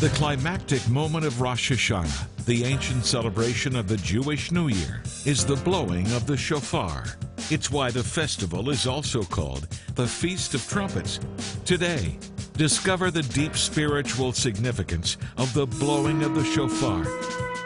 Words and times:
The 0.00 0.10
climactic 0.10 0.86
moment 0.88 1.24
of 1.24 1.40
Rosh 1.40 1.70
Hashanah, 1.70 2.44
the 2.46 2.64
ancient 2.64 3.06
celebration 3.06 3.76
of 3.76 3.86
the 3.86 3.96
Jewish 3.96 4.50
New 4.50 4.68
Year, 4.68 5.02
is 5.24 5.46
the 5.46 5.56
blowing 5.56 6.04
of 6.12 6.26
the 6.26 6.36
shofar. 6.36 7.04
It's 7.48 7.70
why 7.70 7.92
the 7.92 8.02
festival 8.02 8.70
is 8.70 8.88
also 8.88 9.22
called 9.22 9.68
the 9.94 10.06
Feast 10.06 10.52
of 10.52 10.68
Trumpets. 10.68 11.20
Today, 11.64 12.18
discover 12.54 13.12
the 13.12 13.22
deep 13.22 13.56
spiritual 13.56 14.32
significance 14.32 15.16
of 15.38 15.54
the 15.54 15.66
blowing 15.66 16.24
of 16.24 16.34
the 16.34 16.44
shofar 16.44 17.06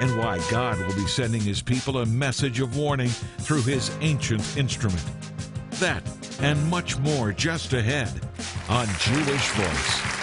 and 0.00 0.16
why 0.18 0.38
God 0.50 0.78
will 0.78 0.94
be 0.94 1.08
sending 1.08 1.40
his 1.40 1.62
people 1.62 1.98
a 1.98 2.06
message 2.06 2.60
of 2.60 2.76
warning 2.76 3.08
through 3.08 3.62
his 3.62 3.90
ancient 4.00 4.56
instrument. 4.56 5.04
That 5.80 6.02
and 6.40 6.62
much 6.68 6.98
more 6.98 7.32
just 7.32 7.72
ahead 7.72 8.12
on 8.68 8.86
Jewish 9.00 9.48
Voice. 9.52 10.17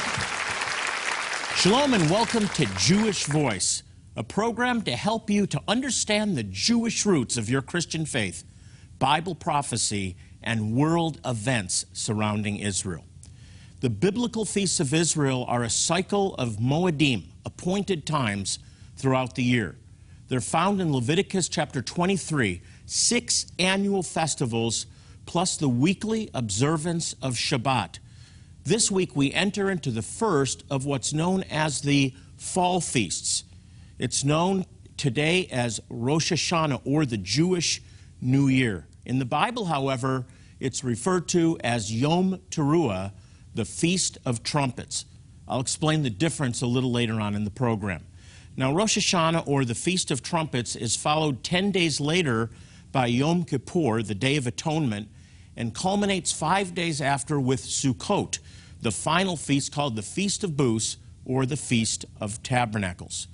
Shalom 1.66 1.96
and 1.96 2.12
welcome 2.12 2.48
to 2.50 2.68
Jewish 2.78 3.26
Voice, 3.26 3.82
a 4.16 4.24
program 4.24 4.84
to 4.84 4.96
help 4.96 5.32
you 5.32 5.48
to 5.48 5.60
understand 5.68 6.38
the 6.38 6.44
Jewish 6.44 7.08
roots 7.08 7.38
of 7.38 7.50
your 7.50 7.64
Christian 7.64 8.06
faith, 8.06 8.44
Bible 9.00 9.34
prophecy, 9.34 10.16
and 10.44 10.76
world 10.76 11.20
events 11.26 11.88
surrounding 11.92 12.58
Israel. 12.58 13.04
The 13.80 13.90
biblical 13.90 14.46
feasts 14.46 14.80
of 14.80 14.94
Israel 14.94 15.44
are 15.48 15.64
a 15.64 15.70
cycle 15.72 16.36
of 16.36 16.58
Moedim, 16.58 17.30
appointed 17.48 18.06
times 18.06 18.60
throughout 18.96 19.34
the 19.34 19.42
year. 19.42 19.76
They're 20.28 20.42
found 20.42 20.80
in 20.80 20.94
Leviticus 20.94 21.50
chapter 21.50 21.82
23, 21.82 22.62
six 22.86 23.48
annual 23.58 24.04
festivals 24.04 24.86
plus 25.26 25.58
the 25.58 25.70
weekly 25.70 26.30
observance 26.36 27.14
of 27.24 27.34
Shabbat. 27.34 27.98
This 28.66 28.90
week 28.90 29.16
we 29.16 29.32
enter 29.32 29.70
into 29.70 29.92
the 29.92 30.02
first 30.02 30.64
of 30.72 30.86
what's 30.86 31.14
known 31.14 31.44
as 31.52 31.82
the 31.82 32.16
fall 32.36 32.82
feasts. 32.82 33.44
It's 34.00 34.24
known 34.24 34.66
today 34.98 35.48
as 35.52 35.80
Rosh 35.88 36.32
Hashanah 36.32 36.82
or 36.84 37.06
the 37.06 37.20
Jewish 37.20 37.84
New 38.22 38.48
Year. 38.48 38.88
In 39.06 39.20
the 39.20 39.26
Bible, 39.26 39.66
however, 39.66 40.26
it's 40.60 40.84
referred 40.84 41.28
to 41.28 41.60
as 41.64 41.94
Yom 41.94 42.40
Teruah, 42.50 43.12
the 43.54 43.66
Feast 43.66 44.18
of 44.26 44.42
Trumpets. 44.42 45.06
I'll 45.48 45.62
explain 45.62 46.02
the 46.02 46.10
difference 46.10 46.64
a 46.64 46.68
little 46.68 46.92
later 46.92 47.22
on 47.22 47.36
in 47.36 47.44
the 47.44 47.52
program. 47.52 48.04
Now, 48.58 48.74
Rosh 48.74 48.98
Hashanah, 48.98 49.48
or 49.48 49.64
the 49.64 49.76
Feast 49.76 50.10
of 50.10 50.24
Trumpets, 50.24 50.76
is 50.76 50.96
followed 50.96 51.44
10 51.44 51.70
days 51.70 52.02
later 52.02 52.50
by 52.92 53.06
Yom 53.06 53.44
Kippur, 53.44 54.02
the 54.02 54.16
Day 54.16 54.38
of 54.38 54.48
Atonement, 54.48 55.10
and 55.56 55.74
culminates 55.74 56.32
five 56.32 56.74
days 56.74 57.00
after 57.00 57.40
with 57.40 57.62
Sukkot, 57.62 58.40
the 58.86 58.92
final 58.92 59.36
feast 59.36 59.72
called 59.72 59.96
the 59.96 60.04
Feast 60.04 60.44
of 60.44 60.56
Booths, 60.56 60.98
or 61.26 61.48
the 61.48 61.58
Feast 61.58 62.06
of 62.22 62.44
Tabernacles. 62.44 63.26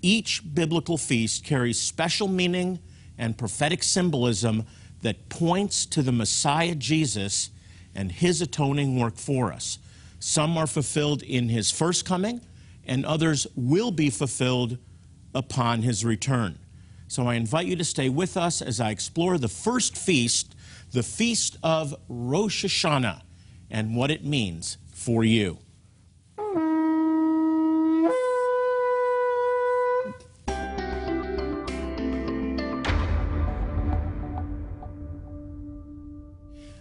Each 0.00 0.40
biblical 0.54 0.96
feast 0.96 1.44
carries 1.44 1.78
special 1.78 2.28
meaning 2.28 2.78
and 3.18 3.36
prophetic 3.36 3.82
symbolism 3.82 4.64
that 5.02 5.28
points 5.28 5.84
to 5.84 6.00
the 6.00 6.12
Messiah 6.12 6.74
Jesus 6.74 7.50
and 7.94 8.10
his 8.10 8.40
atoning 8.40 8.98
work 8.98 9.18
for 9.18 9.52
us. 9.52 9.78
Some 10.18 10.56
are 10.56 10.66
fulfilled 10.66 11.22
in 11.22 11.50
his 11.50 11.70
first 11.70 12.06
coming, 12.06 12.40
and 12.86 13.04
others 13.04 13.46
will 13.54 13.90
be 13.90 14.08
fulfilled 14.08 14.78
upon 15.34 15.82
his 15.82 16.06
return. 16.06 16.58
So 17.06 17.26
I 17.26 17.34
invite 17.34 17.66
you 17.66 17.76
to 17.76 17.84
stay 17.84 18.08
with 18.08 18.38
us 18.38 18.62
as 18.62 18.80
I 18.80 18.92
explore 18.92 19.36
the 19.36 19.46
first 19.46 19.94
feast, 19.94 20.54
the 20.92 21.02
feast 21.02 21.58
of 21.62 21.94
Rosh 22.08 22.64
Hashanah, 22.64 23.20
and 23.70 23.94
what 23.94 24.10
it 24.10 24.24
means 24.24 24.78
for 25.06 25.22
you. 25.22 25.56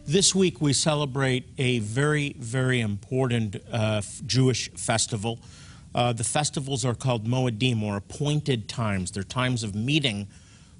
This 0.08 0.34
week 0.34 0.59
we 0.59 0.74
celebrate 0.74 1.44
a 1.59 1.78
very, 1.80 2.35
very 2.40 2.81
important 2.81 3.58
uh, 3.72 4.02
Jewish 4.25 4.72
festival. 4.72 5.40
Uh, 5.94 6.12
the 6.12 6.24
festivals 6.24 6.84
are 6.84 6.96
called 6.96 7.28
Moedim, 7.28 7.84
or 7.84 7.96
appointed 7.97 8.68
times. 8.68 9.12
They're 9.12 9.22
times 9.22 9.62
of 9.62 9.75
meeting 9.75 10.28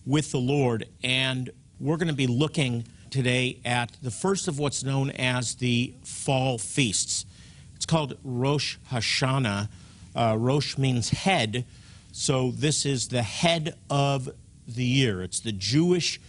with 0.04 0.32
the 0.32 0.40
Lord. 0.40 0.88
And 1.04 1.52
we're 1.80 1.98
going 1.98 2.08
to 2.08 2.14
be 2.14 2.26
looking 2.26 2.88
today 3.12 3.60
at 3.64 3.92
the 4.02 4.10
first 4.10 4.48
of 4.48 4.58
what's 4.58 4.84
known 4.84 5.12
as 5.12 5.54
the 5.56 5.94
fall 6.04 6.58
feasts. 6.58 7.28
It's 7.76 7.86
called 7.86 8.18
Rosh 8.24 8.78
Hashanah. 8.92 9.70
Uh, 10.16 10.36
Rosh 10.38 10.78
means 10.78 11.10
head, 11.10 11.66
so 12.12 12.52
this 12.52 12.86
is 12.86 13.10
the 13.10 13.24
head 13.24 13.76
of 13.90 14.30
the 14.68 14.86
year. 14.86 15.22
It's 15.22 15.40
the 15.40 15.52
Jewish 15.52 16.20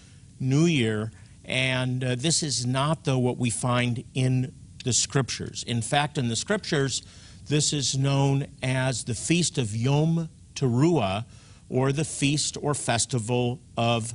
New 0.40 0.64
Year. 0.64 1.12
And 1.44 2.02
uh, 2.02 2.16
this 2.16 2.42
is 2.42 2.66
not, 2.66 3.04
though, 3.04 3.18
what 3.18 3.38
we 3.38 3.50
find 3.50 4.02
in 4.14 4.52
the 4.84 4.92
scriptures. 4.92 5.64
In 5.66 5.80
fact, 5.82 6.18
in 6.18 6.28
the 6.28 6.36
scriptures, 6.36 7.02
this 7.48 7.72
is 7.72 7.96
known 7.96 8.46
as 8.62 9.04
the 9.04 9.14
Feast 9.14 9.56
of 9.56 9.74
Yom 9.74 10.28
Teruah, 10.56 11.24
or 11.68 11.92
the 11.92 12.04
Feast 12.04 12.56
or 12.60 12.74
Festival 12.74 13.60
of 13.76 14.14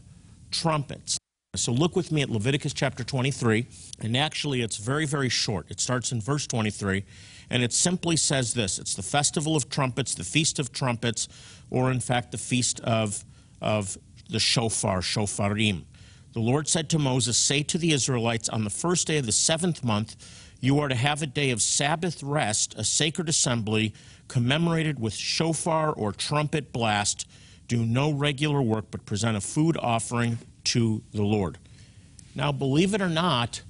Trumpets. 0.52 1.21
So 1.54 1.74
look 1.74 1.98
with 1.98 2.14
me 2.14 2.22
at 2.22 2.30
Leviticus 2.30 2.72
chapter 2.72 3.04
23, 3.04 3.68
and 4.00 4.16
actually 4.16 4.62
it's 4.62 4.78
very, 4.78 5.06
very 5.06 5.28
short. 5.28 5.70
It 5.70 5.82
starts 5.82 6.14
in 6.14 6.22
verse 6.22 6.48
23, 6.48 7.04
and 7.50 7.62
it 7.62 7.74
simply 7.74 8.16
says 8.16 8.54
this 8.54 8.80
It's 8.80 8.94
the 8.94 9.02
Festival 9.02 9.58
of 9.58 9.70
Trumpets, 9.70 10.16
the 10.16 10.24
Feast 10.24 10.60
of 10.60 10.72
Trumpets, 10.72 11.28
or 11.70 11.92
in 11.92 12.00
fact 12.00 12.32
the 12.32 12.38
Feast 12.38 12.80
of, 12.86 13.26
of 13.62 13.98
the 14.30 14.40
Shofar, 14.40 15.02
Shofarim. 15.02 15.84
The 16.32 16.40
Lord 16.40 16.70
said 16.70 16.90
to 16.92 17.00
Moses, 17.00 17.38
Say 17.38 17.64
to 17.64 17.78
the 17.78 17.92
Israelites, 17.92 18.48
on 18.48 18.64
the 18.64 18.70
first 18.70 19.06
day 19.06 19.18
of 19.18 19.26
the 19.26 19.34
seventh 19.34 19.84
month, 19.84 20.16
you 20.62 20.80
are 20.80 20.88
to 20.88 20.96
have 20.96 21.22
a 21.22 21.28
day 21.28 21.52
of 21.52 21.62
Sabbath 21.62 22.24
rest, 22.24 22.76
a 22.78 22.86
sacred 22.86 23.28
assembly, 23.28 23.94
commemorated 24.30 25.02
with 25.02 25.14
shofar 25.14 25.92
or 25.92 26.14
trumpet 26.14 26.72
blast. 26.72 27.28
Do 27.68 27.86
no 27.86 28.10
regular 28.10 28.62
work, 28.62 28.86
but 28.90 29.06
present 29.06 29.36
a 29.36 29.42
food 29.42 29.76
offering 29.76 30.38
to 30.66 31.04
the 31.12 31.24
Lord. 31.24 31.58
Now, 32.36 32.52
believe 32.52 32.94
it 32.94 33.02
or 33.02 33.10
not, 33.10 33.62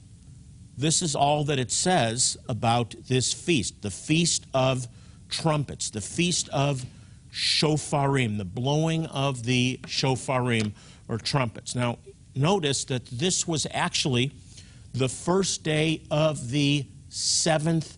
this 0.78 1.02
is 1.02 1.16
all 1.16 1.44
that 1.46 1.60
it 1.60 1.72
says 1.72 2.38
about 2.48 2.96
this 3.08 3.34
feast 3.34 3.82
the 3.82 3.92
feast 3.92 4.46
of 4.54 4.88
trumpets, 5.30 5.90
the 5.90 6.02
feast 6.02 6.50
of 6.50 6.86
shofarim, 7.32 8.38
the 8.38 8.46
blowing 8.46 9.06
of 9.08 9.44
the 9.44 9.80
shofarim 9.84 10.74
or 11.08 11.18
trumpets. 11.18 11.76
Now, 11.76 11.98
notice 12.36 12.86
that 12.86 13.06
this 13.08 13.48
was 13.48 13.66
actually 13.72 14.32
the 14.94 15.10
first 15.10 15.64
day 15.64 16.04
of 16.12 16.52
the 16.52 16.86
seventh 17.10 17.98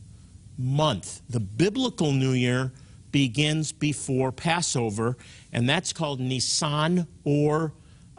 month. 0.58 1.22
The 1.30 1.40
biblical 1.40 2.12
New 2.12 2.34
Year 2.34 2.72
begins 3.12 3.72
before 3.72 4.32
Passover, 4.32 5.18
and 5.52 5.68
that's 5.68 5.94
called 5.94 6.20
Nisan 6.20 7.08
or 7.24 7.74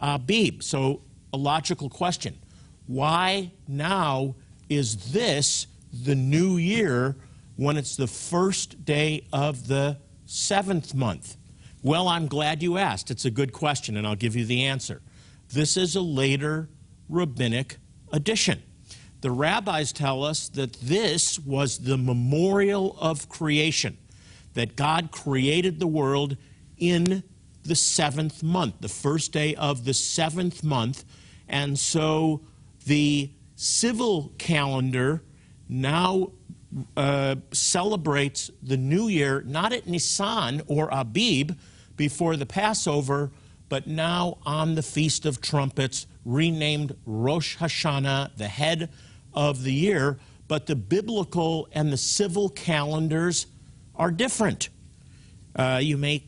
Uh, 0.05 0.17
Abib. 0.17 0.63
So, 0.63 1.01
a 1.33 1.37
logical 1.37 1.89
question 1.89 2.39
why 2.87 3.51
now 3.67 4.35
is 4.69 5.13
this 5.13 5.67
the 6.05 6.15
new 6.15 6.59
year 6.59 7.17
when 7.57 7.79
it's 7.79 7.97
the 7.97 8.07
first 8.07 8.85
day 8.85 9.27
of 9.33 9.67
the 9.67 9.97
seventh 10.27 10.95
month? 10.95 11.39
Well, 11.83 12.09
I'm 12.09 12.27
glad 12.27 12.63
you 12.63 12.77
asked. 12.77 13.11
It's 13.11 13.25
a 13.25 13.31
good 13.31 13.53
question, 13.53 13.97
and 13.97 14.07
I'll 14.07 14.15
give 14.15 14.37
you 14.37 14.45
the 14.45 14.65
answer. 14.65 15.01
This 15.51 15.79
is 15.79 15.97
a 15.97 16.03
later 16.03 16.69
rabbinic 17.09 17.79
addition. 18.13 18.63
The 19.23 19.31
rabbis 19.31 19.93
tell 19.93 20.23
us 20.23 20.51
that 20.51 20.75
this 20.75 21.39
was 21.39 21.79
the 21.79 21.97
memorial 21.97 22.97
of 23.01 23.31
creation, 23.31 23.97
that 24.53 24.77
God 24.77 25.11
created 25.11 25.81
the 25.81 25.87
world 25.87 26.37
in 26.77 27.23
the 27.65 27.75
seventh 27.75 28.43
month, 28.43 28.75
the 28.81 28.89
first 28.89 29.33
day 29.33 29.55
of 29.55 29.85
the 29.85 29.95
seventh 29.95 30.63
month. 30.63 31.05
And 31.49 31.79
so 31.79 32.43
the 32.87 33.31
civil 33.57 34.33
calendar 34.39 35.23
now 35.69 36.33
uh, 36.97 37.37
celebrates 37.53 38.51
the 38.63 38.77
new 38.77 39.09
year 39.09 39.43
not 39.47 39.73
at 39.73 39.87
Nisan 39.87 40.63
or 40.67 40.89
Abib 40.93 41.53
before 41.97 42.37
the 42.37 42.47
Passover, 42.47 43.31
but 43.69 43.87
now 43.87 44.39
on 44.45 44.75
the 44.75 44.83
Feast 44.83 45.25
of 45.25 45.41
Trumpets, 45.41 46.07
renamed 46.25 46.97
Rosh 47.07 47.57
Hashanah, 47.59 48.37
the 48.37 48.49
head 48.49 48.91
of 49.33 49.63
the 49.63 49.73
year. 49.73 50.19
But 50.49 50.67
the 50.67 50.77
biblical 50.77 51.69
and 51.73 51.93
the 51.93 51.97
civil 51.97 52.49
calendars 52.49 53.47
are 53.95 54.11
different. 54.11 54.69
Uh, 55.57 55.81
you 55.83 55.97
may 55.97 56.25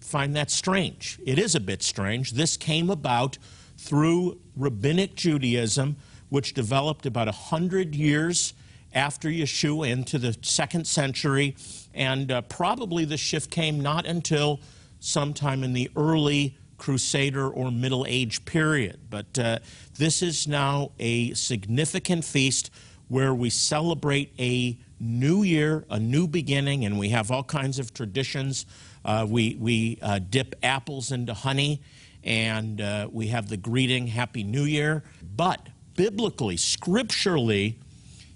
find 0.00 0.34
that 0.36 0.50
strange. 0.50 1.18
It 1.24 1.38
is 1.38 1.54
a 1.54 1.60
bit 1.60 1.82
strange. 1.82 2.32
This 2.32 2.56
came 2.56 2.90
about 2.90 3.38
through 3.76 4.38
rabbinic 4.56 5.14
Judaism, 5.14 5.96
which 6.28 6.54
developed 6.54 7.06
about 7.06 7.26
100 7.26 7.94
years 7.94 8.54
after 8.92 9.28
Yeshua 9.28 9.90
into 9.90 10.18
the 10.18 10.36
second 10.42 10.86
century, 10.86 11.56
and 11.94 12.30
uh, 12.30 12.42
probably 12.42 13.04
the 13.04 13.16
shift 13.16 13.50
came 13.50 13.80
not 13.80 14.06
until 14.06 14.60
sometime 14.98 15.62
in 15.62 15.72
the 15.72 15.90
early 15.96 16.56
Crusader 16.76 17.48
or 17.48 17.70
Middle 17.70 18.06
Age 18.08 18.44
period. 18.44 18.98
But 19.10 19.38
uh, 19.38 19.58
this 19.96 20.22
is 20.22 20.48
now 20.48 20.92
a 20.98 21.34
significant 21.34 22.24
feast 22.24 22.70
where 23.08 23.34
we 23.34 23.50
celebrate 23.50 24.32
a 24.38 24.78
new 24.98 25.42
year, 25.42 25.84
a 25.90 25.98
new 25.98 26.26
beginning, 26.26 26.84
and 26.84 26.98
we 26.98 27.10
have 27.10 27.30
all 27.30 27.44
kinds 27.44 27.78
of 27.78 27.92
traditions. 27.92 28.66
Uh, 29.04 29.26
we 29.28 29.56
we 29.58 29.98
uh, 30.02 30.18
dip 30.18 30.54
apples 30.62 31.12
into 31.12 31.34
honey, 31.34 31.80
and 32.22 32.80
uh, 32.80 33.08
we 33.10 33.28
have 33.28 33.48
the 33.48 33.56
greeting, 33.56 34.06
Happy 34.06 34.44
New 34.44 34.64
Year. 34.64 35.02
But 35.36 35.68
biblically, 35.96 36.56
scripturally, 36.56 37.78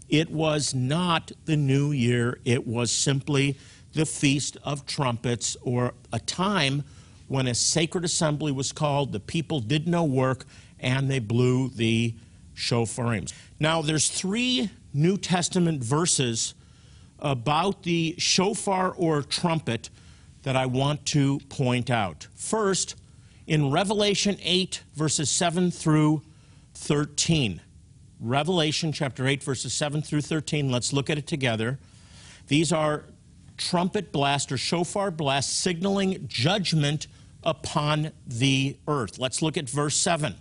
it 0.09 0.31
was 0.31 0.75
not 0.75 1.33
the 1.45 1.57
new 1.57 1.93
year, 1.93 2.39
it 2.45 2.67
was 2.67 2.91
simply 2.91 3.59
the 3.93 4.07
Feast 4.07 4.57
of 4.65 4.87
Trumpets, 4.87 5.57
or 5.63 5.95
a 6.13 6.19
time 6.19 6.85
when 7.29 7.47
a 7.47 7.55
sacred 7.55 8.05
assembly 8.05 8.53
was 8.53 8.73
called, 8.73 9.13
the 9.13 9.21
people 9.21 9.61
did 9.61 9.89
no 9.89 10.05
work, 10.05 10.45
and 10.81 11.11
they 11.11 11.19
blew 11.19 11.69
the 11.71 12.15
shofarim. 12.55 13.33
Now, 13.59 13.83
there's 13.83 14.09
three 14.09 14.71
New 14.93 15.17
Testament 15.17 15.83
verses 15.83 16.55
about 17.19 17.83
the 17.85 18.15
shofar 18.19 18.93
or 18.93 19.23
trumpet 19.23 19.89
that 20.45 20.57
I 20.57 20.67
want 20.67 21.05
to 21.07 21.41
point 21.49 21.91
out. 21.91 22.29
First, 22.37 22.95
in 23.47 23.71
Revelation 23.71 24.37
8, 24.43 24.83
verses 24.95 25.29
7 25.31 25.71
through 25.71 26.23
13. 26.75 27.61
Revelation 28.21 28.93
chapter 28.93 29.27
8, 29.27 29.43
verses 29.43 29.73
7 29.73 30.01
through 30.03 30.21
13. 30.21 30.71
Let's 30.71 30.93
look 30.93 31.11
at 31.11 31.19
it 31.19 31.27
together. 31.27 31.79
These 32.47 32.73
are 32.73 33.05
trumpet 33.57 34.13
blast 34.13 34.53
or 34.53 34.59
shofar 34.59 35.11
blast 35.11 35.61
signaling 35.61 36.27
judgment 36.29 37.07
upon 37.43 38.13
the 38.27 38.77
earth. 38.87 39.19
Let's 39.19 39.43
look 39.43 39.57
at 39.57 39.69
verse 39.69 39.97
7. 39.97 40.35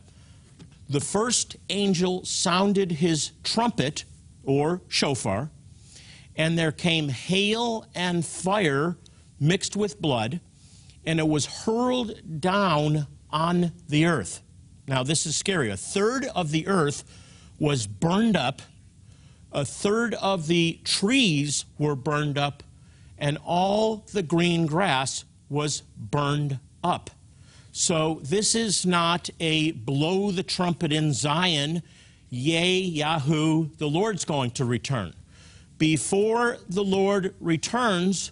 The 0.90 1.00
first 1.00 1.56
angel 1.70 2.26
sounded 2.26 2.92
his 2.92 3.32
trumpet 3.44 4.04
or 4.44 4.82
shofar, 4.88 5.50
and 6.36 6.58
there 6.58 6.72
came 6.72 7.08
hail 7.10 7.86
and 7.96 8.26
fire 8.26 8.98
mixed 9.44 9.76
with 9.76 10.02
blood, 10.02 10.40
and 11.06 11.20
it 11.20 11.28
was 11.28 11.46
hurled 11.66 12.40
down 12.40 13.08
on 13.30 13.74
the 13.90 14.06
earth. 14.06 14.42
Now, 14.88 15.04
this 15.04 15.26
is 15.26 15.36
scary. 15.36 15.70
A 15.70 15.78
third 15.78 16.26
of 16.36 16.52
the 16.52 16.68
earth 16.68 17.04
was 17.60 17.88
burned 17.88 18.36
up, 18.36 18.62
a 19.52 19.66
third 19.66 20.14
of 20.16 20.48
the 20.48 20.80
trees 20.84 21.66
were 21.78 21.96
burned 21.96 22.38
up, 22.38 22.64
and 23.18 23.38
all 23.46 24.06
the 24.12 24.24
green 24.24 24.66
grass 24.66 25.26
was 25.50 25.84
burned 25.98 26.60
up. 26.84 27.10
So 27.72 28.20
this 28.24 28.56
is 28.56 28.86
not 28.86 29.30
a 29.40 29.72
blow 29.72 30.32
the 30.32 30.44
trumpet 30.44 30.92
in 30.92 31.14
Zion, 31.14 31.84
yea, 32.30 32.80
Yahoo, 32.80 33.70
the 33.78 33.90
Lord's 33.90 34.26
going 34.26 34.52
to 34.52 34.66
return. 34.66 35.14
Before 35.78 36.58
the 36.68 36.84
Lord 36.84 37.36
returns, 37.40 38.32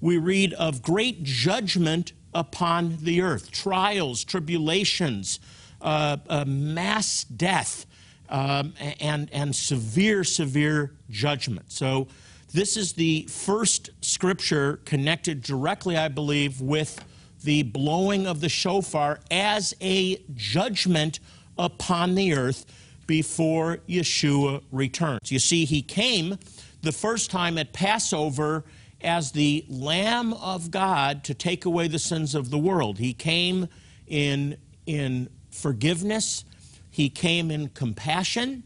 we 0.00 0.18
read 0.18 0.54
of 0.54 0.82
great 0.82 1.22
judgment 1.22 2.12
upon 2.34 2.96
the 3.02 3.22
earth, 3.22 3.50
trials, 3.50 4.24
tribulations, 4.24 5.40
uh, 5.80 6.16
uh, 6.28 6.44
mass 6.46 7.24
death, 7.24 7.86
um, 8.28 8.74
and, 9.00 9.28
and 9.32 9.54
severe, 9.54 10.22
severe 10.24 10.92
judgment. 11.10 11.72
So, 11.72 12.08
this 12.52 12.76
is 12.76 12.94
the 12.94 13.26
first 13.28 13.90
scripture 14.00 14.80
connected 14.84 15.40
directly, 15.40 15.96
I 15.96 16.08
believe, 16.08 16.60
with 16.60 17.04
the 17.44 17.62
blowing 17.62 18.26
of 18.26 18.40
the 18.40 18.48
shofar 18.48 19.20
as 19.30 19.74
a 19.80 20.20
judgment 20.34 21.20
upon 21.56 22.16
the 22.16 22.34
earth 22.34 22.66
before 23.06 23.78
Yeshua 23.88 24.62
returns. 24.72 25.30
You 25.30 25.38
see, 25.38 25.64
he 25.64 25.80
came 25.80 26.38
the 26.82 26.92
first 26.92 27.30
time 27.30 27.56
at 27.56 27.72
Passover 27.72 28.64
as 29.02 29.32
the 29.32 29.64
Lamb 29.68 30.32
of 30.34 30.70
God 30.70 31.24
to 31.24 31.34
take 31.34 31.64
away 31.64 31.88
the 31.88 31.98
sins 31.98 32.34
of 32.34 32.50
the 32.50 32.58
world. 32.58 32.98
He 32.98 33.12
came 33.12 33.68
in, 34.06 34.56
in 34.86 35.28
forgiveness, 35.50 36.44
he 36.90 37.08
came 37.08 37.50
in 37.50 37.68
compassion, 37.68 38.62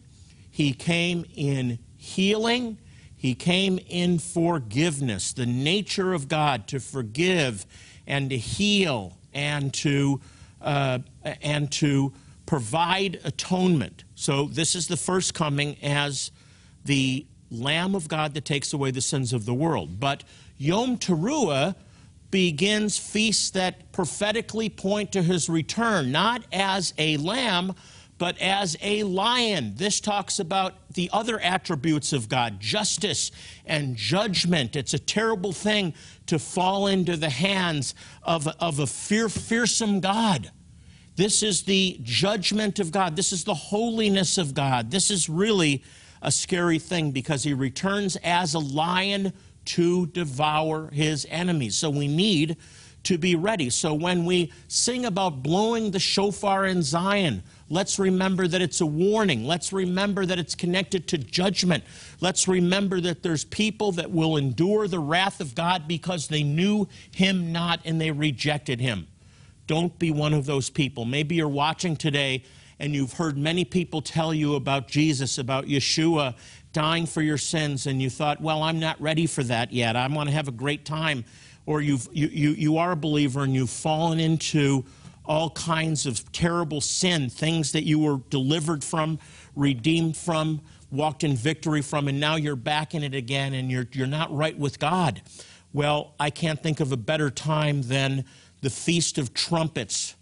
he 0.50 0.72
came 0.72 1.24
in 1.34 1.78
healing, 1.96 2.78
he 3.16 3.34
came 3.34 3.78
in 3.88 4.18
forgiveness, 4.18 5.32
the 5.32 5.46
nature 5.46 6.12
of 6.12 6.28
God 6.28 6.66
to 6.68 6.80
forgive 6.80 7.66
and 8.06 8.30
to 8.30 8.36
heal 8.36 9.16
and 9.32 9.72
to, 9.74 10.20
uh, 10.60 10.98
and 11.42 11.70
to 11.72 12.12
provide 12.46 13.20
atonement. 13.24 14.04
So, 14.14 14.46
this 14.46 14.74
is 14.74 14.88
the 14.88 14.96
first 14.96 15.34
coming 15.34 15.76
as 15.82 16.30
the 16.84 17.26
Lamb 17.54 17.94
of 17.94 18.08
God 18.08 18.34
that 18.34 18.44
takes 18.44 18.72
away 18.72 18.90
the 18.90 19.00
sins 19.00 19.32
of 19.32 19.46
the 19.46 19.54
world. 19.54 20.00
But 20.00 20.24
Yom 20.58 20.98
Teruah 20.98 21.74
begins 22.30 22.98
feasts 22.98 23.50
that 23.50 23.92
prophetically 23.92 24.68
point 24.68 25.12
to 25.12 25.22
his 25.22 25.48
return, 25.48 26.10
not 26.10 26.42
as 26.52 26.92
a 26.98 27.16
lamb, 27.18 27.74
but 28.18 28.38
as 28.38 28.76
a 28.80 29.02
lion. 29.04 29.74
This 29.76 30.00
talks 30.00 30.38
about 30.38 30.74
the 30.94 31.10
other 31.12 31.38
attributes 31.40 32.12
of 32.12 32.28
God 32.28 32.60
justice 32.60 33.30
and 33.66 33.96
judgment. 33.96 34.76
It's 34.76 34.94
a 34.94 34.98
terrible 34.98 35.52
thing 35.52 35.94
to 36.26 36.38
fall 36.38 36.86
into 36.86 37.16
the 37.16 37.30
hands 37.30 37.94
of, 38.22 38.48
of 38.60 38.78
a 38.78 38.86
fear, 38.86 39.28
fearsome 39.28 40.00
God. 40.00 40.50
This 41.16 41.42
is 41.42 41.62
the 41.62 41.98
judgment 42.02 42.78
of 42.78 42.90
God. 42.90 43.14
This 43.14 43.32
is 43.32 43.44
the 43.44 43.54
holiness 43.54 44.38
of 44.38 44.54
God. 44.54 44.90
This 44.90 45.10
is 45.10 45.28
really 45.28 45.84
a 46.24 46.32
scary 46.32 46.78
thing 46.78 47.10
because 47.10 47.44
he 47.44 47.54
returns 47.54 48.16
as 48.24 48.54
a 48.54 48.58
lion 48.58 49.32
to 49.66 50.06
devour 50.06 50.90
his 50.90 51.26
enemies. 51.30 51.76
So 51.76 51.90
we 51.90 52.08
need 52.08 52.56
to 53.04 53.18
be 53.18 53.36
ready. 53.36 53.70
So 53.70 53.94
when 53.94 54.24
we 54.24 54.52
sing 54.68 55.04
about 55.04 55.42
blowing 55.42 55.90
the 55.90 55.98
shofar 55.98 56.64
in 56.64 56.82
Zion, 56.82 57.42
let's 57.68 57.98
remember 57.98 58.48
that 58.48 58.62
it's 58.62 58.80
a 58.80 58.86
warning. 58.86 59.46
Let's 59.46 59.72
remember 59.72 60.24
that 60.26 60.38
it's 60.38 60.54
connected 60.54 61.06
to 61.08 61.18
judgment. 61.18 61.84
Let's 62.20 62.48
remember 62.48 63.00
that 63.02 63.22
there's 63.22 63.44
people 63.44 63.92
that 63.92 64.10
will 64.10 64.36
endure 64.36 64.88
the 64.88 64.98
wrath 64.98 65.40
of 65.40 65.54
God 65.54 65.86
because 65.86 66.28
they 66.28 66.42
knew 66.42 66.88
him 67.10 67.52
not 67.52 67.80
and 67.84 68.00
they 68.00 68.10
rejected 68.10 68.80
him. 68.80 69.06
Don't 69.66 69.98
be 69.98 70.10
one 70.10 70.34
of 70.34 70.46
those 70.46 70.70
people. 70.70 71.04
Maybe 71.04 71.36
you're 71.36 71.48
watching 71.48 71.96
today 71.96 72.44
and 72.84 72.94
you've 72.94 73.14
heard 73.14 73.38
many 73.38 73.64
people 73.64 74.02
tell 74.02 74.34
you 74.34 74.56
about 74.56 74.88
Jesus, 74.88 75.38
about 75.38 75.64
Yeshua 75.64 76.34
dying 76.74 77.06
for 77.06 77.22
your 77.22 77.38
sins, 77.38 77.86
and 77.86 78.02
you 78.02 78.10
thought, 78.10 78.42
well, 78.42 78.62
I'm 78.62 78.78
not 78.78 79.00
ready 79.00 79.26
for 79.26 79.42
that 79.44 79.72
yet. 79.72 79.96
I 79.96 80.06
want 80.08 80.28
to 80.28 80.34
have 80.34 80.48
a 80.48 80.52
great 80.52 80.84
time. 80.84 81.24
Or 81.64 81.80
you've, 81.80 82.06
you, 82.12 82.26
you, 82.26 82.50
you 82.50 82.76
are 82.76 82.92
a 82.92 82.96
believer 82.96 83.42
and 83.42 83.54
you've 83.54 83.70
fallen 83.70 84.20
into 84.20 84.84
all 85.24 85.48
kinds 85.48 86.04
of 86.04 86.30
terrible 86.32 86.82
sin, 86.82 87.30
things 87.30 87.72
that 87.72 87.84
you 87.84 88.00
were 88.00 88.18
delivered 88.28 88.84
from, 88.84 89.18
redeemed 89.56 90.14
from, 90.14 90.60
walked 90.90 91.24
in 91.24 91.36
victory 91.36 91.80
from, 91.80 92.06
and 92.06 92.20
now 92.20 92.36
you're 92.36 92.54
back 92.54 92.94
in 92.94 93.02
it 93.02 93.14
again 93.14 93.54
and 93.54 93.70
you're, 93.70 93.88
you're 93.92 94.06
not 94.06 94.30
right 94.36 94.58
with 94.58 94.78
God. 94.78 95.22
Well, 95.72 96.12
I 96.20 96.28
can't 96.28 96.62
think 96.62 96.80
of 96.80 96.92
a 96.92 96.98
better 96.98 97.30
time 97.30 97.80
than 97.80 98.26
the 98.60 98.68
Feast 98.68 99.16
of 99.16 99.32
Trumpets 99.32 100.16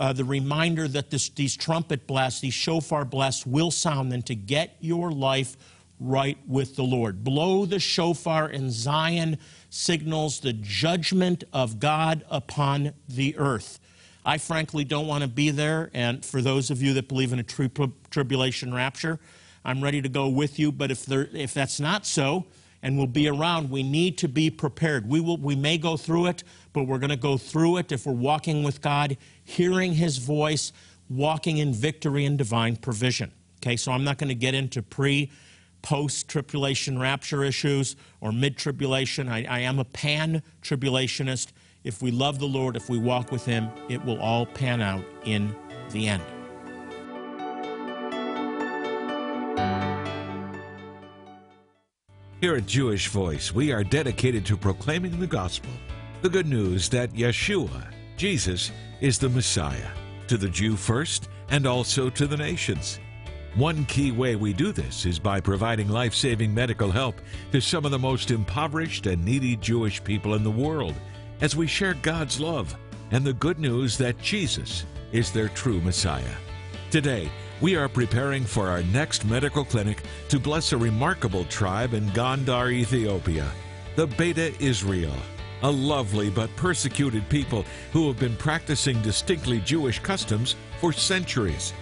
uh, 0.00 0.14
the 0.14 0.24
reminder 0.24 0.88
that 0.88 1.10
this, 1.10 1.28
these 1.28 1.54
trumpet 1.54 2.06
blasts, 2.06 2.40
these 2.40 2.54
shofar 2.54 3.04
blasts 3.04 3.44
will 3.44 3.70
sound, 3.70 4.12
and 4.12 4.24
to 4.26 4.34
get 4.34 4.76
your 4.80 5.12
life 5.12 5.56
right 6.00 6.38
with 6.48 6.74
the 6.74 6.82
Lord. 6.82 7.22
Blow 7.22 7.66
the 7.66 7.78
shofar 7.78 8.48
in 8.48 8.70
Zion 8.70 9.36
signals 9.68 10.40
the 10.40 10.54
judgment 10.54 11.44
of 11.52 11.78
God 11.78 12.24
upon 12.30 12.94
the 13.08 13.36
earth. 13.36 13.78
I 14.24 14.38
frankly 14.38 14.84
don't 14.84 15.06
want 15.06 15.22
to 15.22 15.28
be 15.28 15.50
there, 15.50 15.90
and 15.92 16.24
for 16.24 16.40
those 16.40 16.70
of 16.70 16.82
you 16.82 16.94
that 16.94 17.06
believe 17.06 17.34
in 17.34 17.38
a 17.38 17.42
tri- 17.42 17.70
tribulation 18.10 18.72
rapture, 18.72 19.20
I'm 19.66 19.82
ready 19.82 20.00
to 20.00 20.08
go 20.08 20.28
with 20.28 20.58
you. 20.58 20.72
But 20.72 20.90
if, 20.90 21.04
there, 21.04 21.28
if 21.34 21.52
that's 21.52 21.78
not 21.78 22.06
so, 22.06 22.46
and 22.82 22.96
we'll 22.96 23.06
be 23.06 23.28
around, 23.28 23.70
we 23.70 23.82
need 23.82 24.16
to 24.18 24.28
be 24.28 24.50
prepared. 24.50 25.08
We, 25.08 25.20
will, 25.20 25.36
we 25.36 25.54
may 25.54 25.76
go 25.76 25.98
through 25.98 26.26
it, 26.26 26.44
but 26.72 26.84
we're 26.84 26.98
going 26.98 27.10
to 27.10 27.16
go 27.16 27.36
through 27.36 27.78
it 27.78 27.92
if 27.92 28.06
we're 28.06 28.12
walking 28.12 28.62
with 28.62 28.80
God, 28.80 29.16
hearing 29.42 29.94
His 29.94 30.18
voice, 30.18 30.72
walking 31.08 31.58
in 31.58 31.72
victory 31.72 32.24
and 32.24 32.38
divine 32.38 32.76
provision. 32.76 33.32
Okay, 33.58 33.76
so 33.76 33.92
I'm 33.92 34.04
not 34.04 34.18
going 34.18 34.28
to 34.28 34.34
get 34.34 34.54
into 34.54 34.82
pre, 34.82 35.30
post 35.82 36.28
tribulation 36.28 36.98
rapture 36.98 37.44
issues 37.44 37.96
or 38.20 38.32
mid 38.32 38.56
tribulation. 38.56 39.28
I, 39.28 39.44
I 39.44 39.58
am 39.60 39.78
a 39.78 39.84
pan 39.84 40.42
tribulationist. 40.62 41.48
If 41.84 42.02
we 42.02 42.10
love 42.10 42.38
the 42.38 42.46
Lord, 42.46 42.76
if 42.76 42.88
we 42.88 42.98
walk 42.98 43.32
with 43.32 43.44
Him, 43.44 43.68
it 43.88 44.04
will 44.04 44.20
all 44.20 44.46
pan 44.46 44.80
out 44.80 45.04
in 45.24 45.54
the 45.90 46.08
end. 46.08 46.22
Here 52.40 52.56
at 52.56 52.64
Jewish 52.64 53.08
Voice, 53.08 53.52
we 53.52 53.70
are 53.70 53.84
dedicated 53.84 54.46
to 54.46 54.56
proclaiming 54.56 55.20
the 55.20 55.26
gospel, 55.26 55.70
the 56.22 56.28
good 56.28 56.46
news 56.46 56.88
that 56.90 57.12
Yeshua, 57.14 57.90
Jesus, 58.16 58.72
is 59.00 59.18
the 59.18 59.28
Messiah, 59.28 59.88
to 60.28 60.36
the 60.36 60.48
Jew 60.48 60.76
first 60.76 61.30
and 61.48 61.66
also 61.66 62.10
to 62.10 62.26
the 62.26 62.36
nations. 62.36 63.00
One 63.54 63.86
key 63.86 64.12
way 64.12 64.36
we 64.36 64.52
do 64.52 64.70
this 64.70 65.06
is 65.06 65.18
by 65.18 65.40
providing 65.40 65.88
life 65.88 66.14
saving 66.14 66.52
medical 66.52 66.90
help 66.90 67.16
to 67.52 67.60
some 67.60 67.86
of 67.86 67.90
the 67.90 67.98
most 67.98 68.30
impoverished 68.30 69.06
and 69.06 69.24
needy 69.24 69.56
Jewish 69.56 70.04
people 70.04 70.34
in 70.34 70.44
the 70.44 70.50
world 70.50 70.94
as 71.40 71.56
we 71.56 71.66
share 71.66 71.94
God's 71.94 72.38
love 72.38 72.76
and 73.10 73.24
the 73.24 73.32
good 73.32 73.58
news 73.58 73.96
that 73.96 74.20
Jesus 74.20 74.84
is 75.12 75.32
their 75.32 75.48
true 75.48 75.80
Messiah. 75.80 76.36
Today, 76.90 77.30
we 77.62 77.76
are 77.76 77.88
preparing 77.88 78.44
for 78.44 78.68
our 78.68 78.82
next 78.84 79.24
medical 79.24 79.64
clinic 79.64 80.02
to 80.28 80.38
bless 80.38 80.72
a 80.72 80.76
remarkable 80.76 81.44
tribe 81.44 81.94
in 81.94 82.08
Gondar, 82.10 82.70
Ethiopia, 82.70 83.50
the 83.96 84.06
Beta 84.06 84.54
Israel, 84.62 85.16
a 85.62 85.70
lovely 85.70 86.30
but 86.30 86.54
persecuted 86.56 87.28
people 87.28 87.64
who 87.92 88.06
have 88.08 88.18
been 88.18 88.36
practicing 88.36 89.00
distinctly 89.02 89.60
Jewish 89.60 89.98
customs 89.98 90.56
for 90.80 90.92
centuries. 90.92 91.72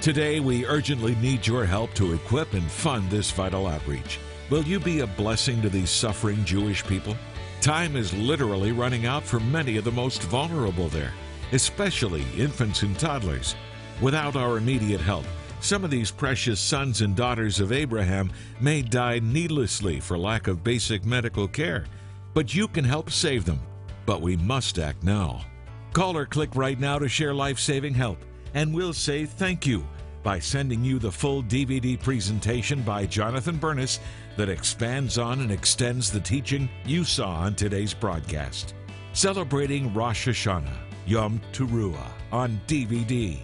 Today, 0.00 0.40
we 0.40 0.66
urgently 0.66 1.14
need 1.16 1.46
your 1.46 1.64
help 1.64 1.94
to 1.94 2.12
equip 2.12 2.52
and 2.52 2.70
fund 2.70 3.10
this 3.10 3.30
vital 3.30 3.66
outreach. 3.66 4.18
Will 4.50 4.62
you 4.62 4.78
be 4.78 5.00
a 5.00 5.06
blessing 5.06 5.62
to 5.62 5.68
these 5.68 5.90
suffering 5.90 6.44
Jewish 6.44 6.84
people? 6.84 7.16
Time 7.60 7.96
is 7.96 8.12
literally 8.12 8.72
running 8.72 9.06
out 9.06 9.24
for 9.24 9.40
many 9.40 9.78
of 9.78 9.84
the 9.84 9.92
most 9.92 10.22
vulnerable 10.24 10.88
there, 10.88 11.12
especially 11.52 12.24
infants 12.36 12.82
and 12.82 12.98
toddlers. 12.98 13.56
Without 14.02 14.36
our 14.36 14.58
immediate 14.58 15.00
help, 15.00 15.24
some 15.60 15.82
of 15.82 15.90
these 15.90 16.10
precious 16.10 16.60
sons 16.60 17.00
and 17.00 17.16
daughters 17.16 17.58
of 17.58 17.72
Abraham 17.72 18.30
may 18.60 18.82
die 18.82 19.18
needlessly 19.20 19.98
for 19.98 20.18
lack 20.18 20.46
of 20.46 20.62
basic 20.62 21.06
medical 21.06 21.48
care. 21.48 21.86
But 22.34 22.52
you 22.52 22.68
can 22.68 22.84
help 22.84 23.10
save 23.10 23.44
them. 23.44 23.60
But 24.06 24.20
we 24.20 24.36
must 24.36 24.78
act 24.78 25.02
now. 25.02 25.44
Call 25.92 26.16
or 26.16 26.26
click 26.26 26.50
right 26.56 26.78
now 26.78 26.98
to 26.98 27.08
share 27.08 27.32
life 27.32 27.58
saving 27.58 27.94
help, 27.94 28.18
and 28.52 28.74
we'll 28.74 28.92
say 28.92 29.24
thank 29.24 29.64
you 29.64 29.86
by 30.24 30.40
sending 30.40 30.82
you 30.84 30.98
the 30.98 31.12
full 31.12 31.42
DVD 31.42 32.00
presentation 32.00 32.82
by 32.82 33.06
Jonathan 33.06 33.56
Bernis 33.56 34.00
that 34.36 34.48
expands 34.48 35.18
on 35.18 35.40
and 35.40 35.52
extends 35.52 36.10
the 36.10 36.18
teaching 36.18 36.68
you 36.84 37.04
saw 37.04 37.28
on 37.28 37.54
today's 37.54 37.94
broadcast. 37.94 38.74
Celebrating 39.12 39.94
Rosh 39.94 40.26
Hashanah, 40.26 40.76
Yom 41.06 41.40
Teruah 41.52 42.10
on 42.32 42.60
DVD. 42.66 43.38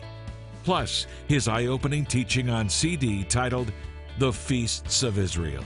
Plus, 0.64 1.06
his 1.28 1.46
eye 1.46 1.66
opening 1.66 2.04
teaching 2.04 2.50
on 2.50 2.68
CD 2.68 3.22
titled 3.24 3.72
The 4.18 4.32
Feasts 4.32 5.02
of 5.02 5.18
Israel. 5.18 5.64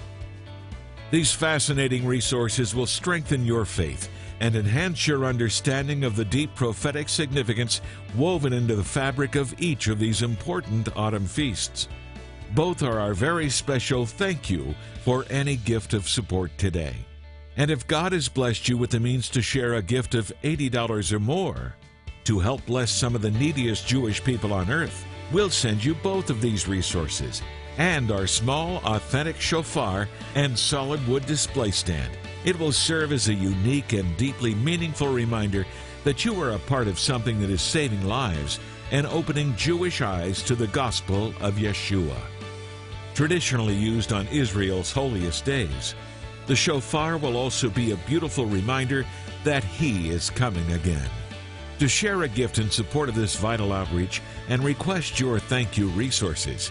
These 1.10 1.32
fascinating 1.32 2.06
resources 2.06 2.74
will 2.74 2.86
strengthen 2.86 3.44
your 3.44 3.64
faith 3.64 4.08
and 4.40 4.56
enhance 4.56 5.06
your 5.06 5.24
understanding 5.24 6.04
of 6.04 6.16
the 6.16 6.24
deep 6.24 6.54
prophetic 6.54 7.08
significance 7.08 7.80
woven 8.16 8.52
into 8.52 8.74
the 8.74 8.84
fabric 8.84 9.36
of 9.36 9.54
each 9.60 9.88
of 9.88 9.98
these 9.98 10.22
important 10.22 10.88
autumn 10.96 11.26
feasts. 11.26 11.88
Both 12.54 12.82
are 12.82 13.00
our 13.00 13.14
very 13.14 13.48
special 13.48 14.06
thank 14.06 14.50
you 14.50 14.74
for 15.02 15.24
any 15.30 15.56
gift 15.56 15.94
of 15.94 16.08
support 16.08 16.56
today. 16.58 16.94
And 17.56 17.70
if 17.70 17.86
God 17.86 18.12
has 18.12 18.28
blessed 18.28 18.68
you 18.68 18.76
with 18.76 18.90
the 18.90 19.00
means 19.00 19.28
to 19.30 19.42
share 19.42 19.74
a 19.74 19.82
gift 19.82 20.14
of 20.14 20.32
$80 20.42 21.12
or 21.12 21.20
more 21.20 21.76
to 22.24 22.40
help 22.40 22.64
bless 22.66 22.90
some 22.90 23.14
of 23.14 23.22
the 23.22 23.30
neediest 23.30 23.86
Jewish 23.86 24.22
people 24.22 24.52
on 24.52 24.70
earth, 24.70 25.04
we'll 25.32 25.50
send 25.50 25.84
you 25.84 25.94
both 25.96 26.30
of 26.30 26.40
these 26.40 26.66
resources 26.66 27.42
and 27.78 28.10
our 28.10 28.26
small, 28.26 28.78
authentic 28.84 29.40
shofar 29.40 30.08
and 30.34 30.58
solid 30.58 31.06
wood 31.08 31.26
display 31.26 31.70
stand. 31.70 32.16
It 32.44 32.58
will 32.58 32.72
serve 32.72 33.12
as 33.12 33.28
a 33.28 33.34
unique 33.34 33.92
and 33.92 34.16
deeply 34.16 34.54
meaningful 34.54 35.08
reminder 35.08 35.66
that 36.04 36.24
you 36.24 36.40
are 36.42 36.50
a 36.50 36.58
part 36.58 36.86
of 36.86 36.98
something 36.98 37.40
that 37.40 37.50
is 37.50 37.62
saving 37.62 38.06
lives 38.06 38.60
and 38.90 39.06
opening 39.06 39.56
Jewish 39.56 40.02
eyes 40.02 40.42
to 40.42 40.54
the 40.54 40.66
gospel 40.68 41.28
of 41.40 41.54
Yeshua. 41.54 42.20
Traditionally 43.14 43.74
used 43.74 44.12
on 44.12 44.26
Israel's 44.28 44.92
holiest 44.92 45.44
days, 45.44 45.94
the 46.46 46.56
shofar 46.56 47.16
will 47.16 47.36
also 47.36 47.70
be 47.70 47.92
a 47.92 47.96
beautiful 47.96 48.44
reminder 48.44 49.06
that 49.44 49.64
He 49.64 50.10
is 50.10 50.30
coming 50.30 50.70
again. 50.72 51.08
To 51.78 51.88
share 51.88 52.22
a 52.22 52.28
gift 52.28 52.58
in 52.58 52.70
support 52.70 53.08
of 53.08 53.14
this 53.14 53.36
vital 53.36 53.72
outreach 53.72 54.20
and 54.48 54.62
request 54.62 55.18
your 55.18 55.38
thank 55.38 55.76
you 55.76 55.88
resources, 55.88 56.70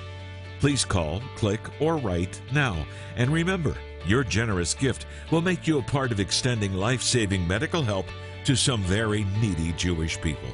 please 0.63 0.86
call, 0.86 1.22
click, 1.36 1.60
or 1.82 1.98
write 1.98 2.41
now. 2.53 2.86
And 3.17 3.29
remember, 3.34 3.75
your 4.05 4.24
generous 4.24 4.74
gift 4.74 5.08
will 5.29 5.41
make 5.41 5.67
you 5.67 5.77
a 5.77 5.84
part 5.84 6.10
of 6.13 6.22
extending 6.22 6.74
life 6.74 7.01
saving 7.01 7.46
medical 7.46 7.84
help 7.84 8.05
to 8.46 8.55
some 8.55 8.82
very 8.84 9.25
needy 9.41 9.74
Jewish 9.74 10.22
people. 10.22 10.53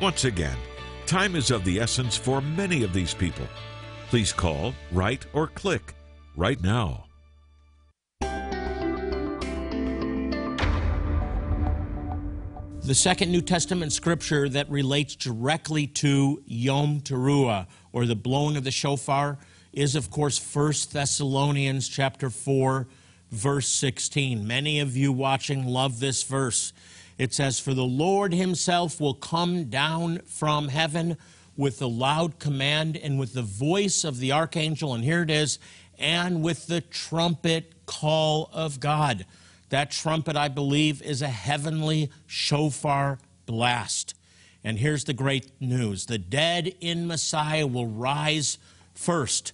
Once 0.00 0.26
again, 0.26 0.56
time 1.06 1.34
is 1.34 1.50
of 1.50 1.64
the 1.64 1.80
essence 1.80 2.16
for 2.16 2.40
many 2.40 2.84
of 2.84 2.92
these 2.92 3.14
people. 3.14 3.48
Please 4.10 4.32
call, 4.32 4.72
write, 4.92 5.26
or 5.32 5.48
click 5.48 5.96
right 6.36 6.62
now. 6.62 7.06
The 12.86 12.94
second 12.94 13.32
New 13.32 13.42
Testament 13.42 13.92
scripture 13.92 14.48
that 14.50 14.70
relates 14.70 15.16
directly 15.16 15.88
to 15.88 16.40
Yom 16.46 17.00
Teruah, 17.00 17.66
or 17.96 18.04
the 18.04 18.14
blowing 18.14 18.58
of 18.58 18.64
the 18.64 18.70
shofar, 18.70 19.38
is 19.72 19.96
of 19.96 20.10
course 20.10 20.38
1 20.54 20.72
Thessalonians 20.92 21.88
chapter 21.88 22.28
4, 22.28 22.86
verse 23.30 23.68
16. 23.68 24.46
Many 24.46 24.80
of 24.80 24.98
you 24.98 25.14
watching 25.14 25.64
love 25.64 25.98
this 25.98 26.22
verse. 26.22 26.74
It 27.16 27.32
says, 27.32 27.58
For 27.58 27.72
the 27.72 27.86
Lord 27.86 28.34
himself 28.34 29.00
will 29.00 29.14
come 29.14 29.70
down 29.70 30.18
from 30.26 30.68
heaven 30.68 31.16
with 31.56 31.78
the 31.78 31.88
loud 31.88 32.38
command 32.38 32.98
and 32.98 33.18
with 33.18 33.32
the 33.32 33.40
voice 33.40 34.04
of 34.04 34.18
the 34.18 34.30
archangel, 34.30 34.92
and 34.92 35.02
here 35.02 35.22
it 35.22 35.30
is, 35.30 35.58
and 35.98 36.42
with 36.42 36.66
the 36.66 36.82
trumpet 36.82 37.86
call 37.86 38.50
of 38.52 38.78
God. 38.78 39.24
That 39.70 39.90
trumpet, 39.90 40.36
I 40.36 40.48
believe, 40.48 41.00
is 41.00 41.22
a 41.22 41.28
heavenly 41.28 42.10
shofar 42.26 43.20
blast. 43.46 44.15
And 44.66 44.80
here's 44.80 45.04
the 45.04 45.12
great 45.12 45.52
news 45.60 46.06
the 46.06 46.18
dead 46.18 46.74
in 46.80 47.06
Messiah 47.06 47.68
will 47.68 47.86
rise 47.86 48.58
first. 48.94 49.52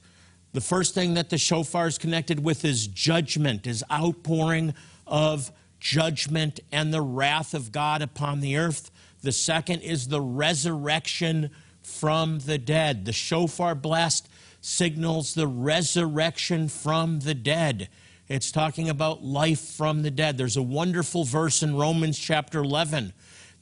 The 0.55 0.63
first 0.63 0.95
thing 0.95 1.13
that 1.15 1.29
the 1.29 1.37
shofar 1.37 1.87
is 1.87 1.99
connected 1.99 2.43
with 2.43 2.65
is 2.65 2.87
judgment, 2.87 3.67
is 3.67 3.85
outpouring 3.93 4.73
of 5.07 5.53
judgment 5.79 6.61
and 6.73 6.95
the 6.95 7.03
wrath 7.03 7.53
of 7.53 7.73
God 7.73 8.01
upon 8.01 8.41
the 8.41 8.57
earth. 8.57 8.91
The 9.21 9.33
second 9.33 9.81
is 9.81 10.09
the 10.09 10.23
resurrection 10.23 11.51
from 11.83 12.39
the 12.39 12.57
dead. 12.57 13.05
The 13.05 13.13
shofar 13.13 13.75
blast 13.75 14.31
signals 14.63 15.35
the 15.35 15.47
resurrection 15.47 16.69
from 16.69 17.21
the 17.21 17.35
dead. 17.35 17.91
It's 18.29 18.51
talking 18.51 18.89
about 18.89 19.23
life 19.23 19.61
from 19.61 20.05
the 20.05 20.11
dead. 20.11 20.39
There's 20.39 20.57
a 20.57 20.63
wonderful 20.63 21.25
verse 21.25 21.63
in 21.63 21.77
Romans 21.77 22.19
chapter 22.19 22.61
11 22.61 23.13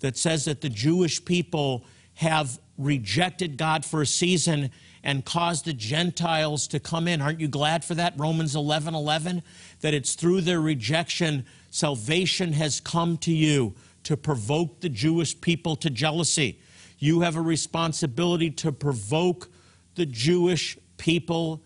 that 0.00 0.16
says 0.16 0.44
that 0.46 0.60
the 0.60 0.68
Jewish 0.68 1.24
people 1.24 1.84
have 2.14 2.58
rejected 2.76 3.56
God 3.56 3.84
for 3.84 4.02
a 4.02 4.06
season 4.06 4.70
and 5.02 5.24
caused 5.24 5.64
the 5.64 5.72
Gentiles 5.72 6.66
to 6.68 6.80
come 6.80 7.08
in. 7.08 7.22
Aren't 7.22 7.40
you 7.40 7.48
glad 7.48 7.84
for 7.84 7.94
that? 7.94 8.14
Romans 8.18 8.54
11 8.54 8.94
11, 8.94 9.42
that 9.80 9.94
it's 9.94 10.14
through 10.14 10.42
their 10.42 10.60
rejection, 10.60 11.46
salvation 11.70 12.52
has 12.52 12.80
come 12.80 13.16
to 13.18 13.32
you 13.32 13.74
to 14.04 14.16
provoke 14.16 14.80
the 14.80 14.88
Jewish 14.88 15.40
people 15.40 15.76
to 15.76 15.90
jealousy. 15.90 16.58
You 16.98 17.20
have 17.20 17.36
a 17.36 17.40
responsibility 17.40 18.50
to 18.50 18.72
provoke 18.72 19.48
the 19.94 20.06
Jewish 20.06 20.76
people 20.96 21.62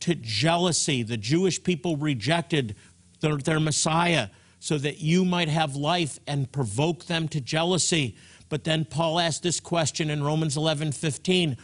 to 0.00 0.14
jealousy. 0.14 1.02
The 1.02 1.16
Jewish 1.16 1.62
people 1.62 1.96
rejected 1.96 2.76
their, 3.20 3.36
their, 3.36 3.60
Messiah 3.60 4.28
so 4.60 4.78
that 4.78 5.00
you 5.00 5.24
might 5.24 5.48
have 5.48 5.76
life 5.76 6.18
and 6.26 6.50
provoke 6.50 7.06
them 7.06 7.28
to 7.28 7.40
jealousy. 7.40 8.16
But 8.48 8.64
then 8.64 8.84
Paul 8.84 9.20
asked 9.20 9.42
this 9.42 9.60
question 9.60 10.10
in 10.10 10.22
Romans 10.22 10.56
11 10.56 10.92
15. 10.92 11.56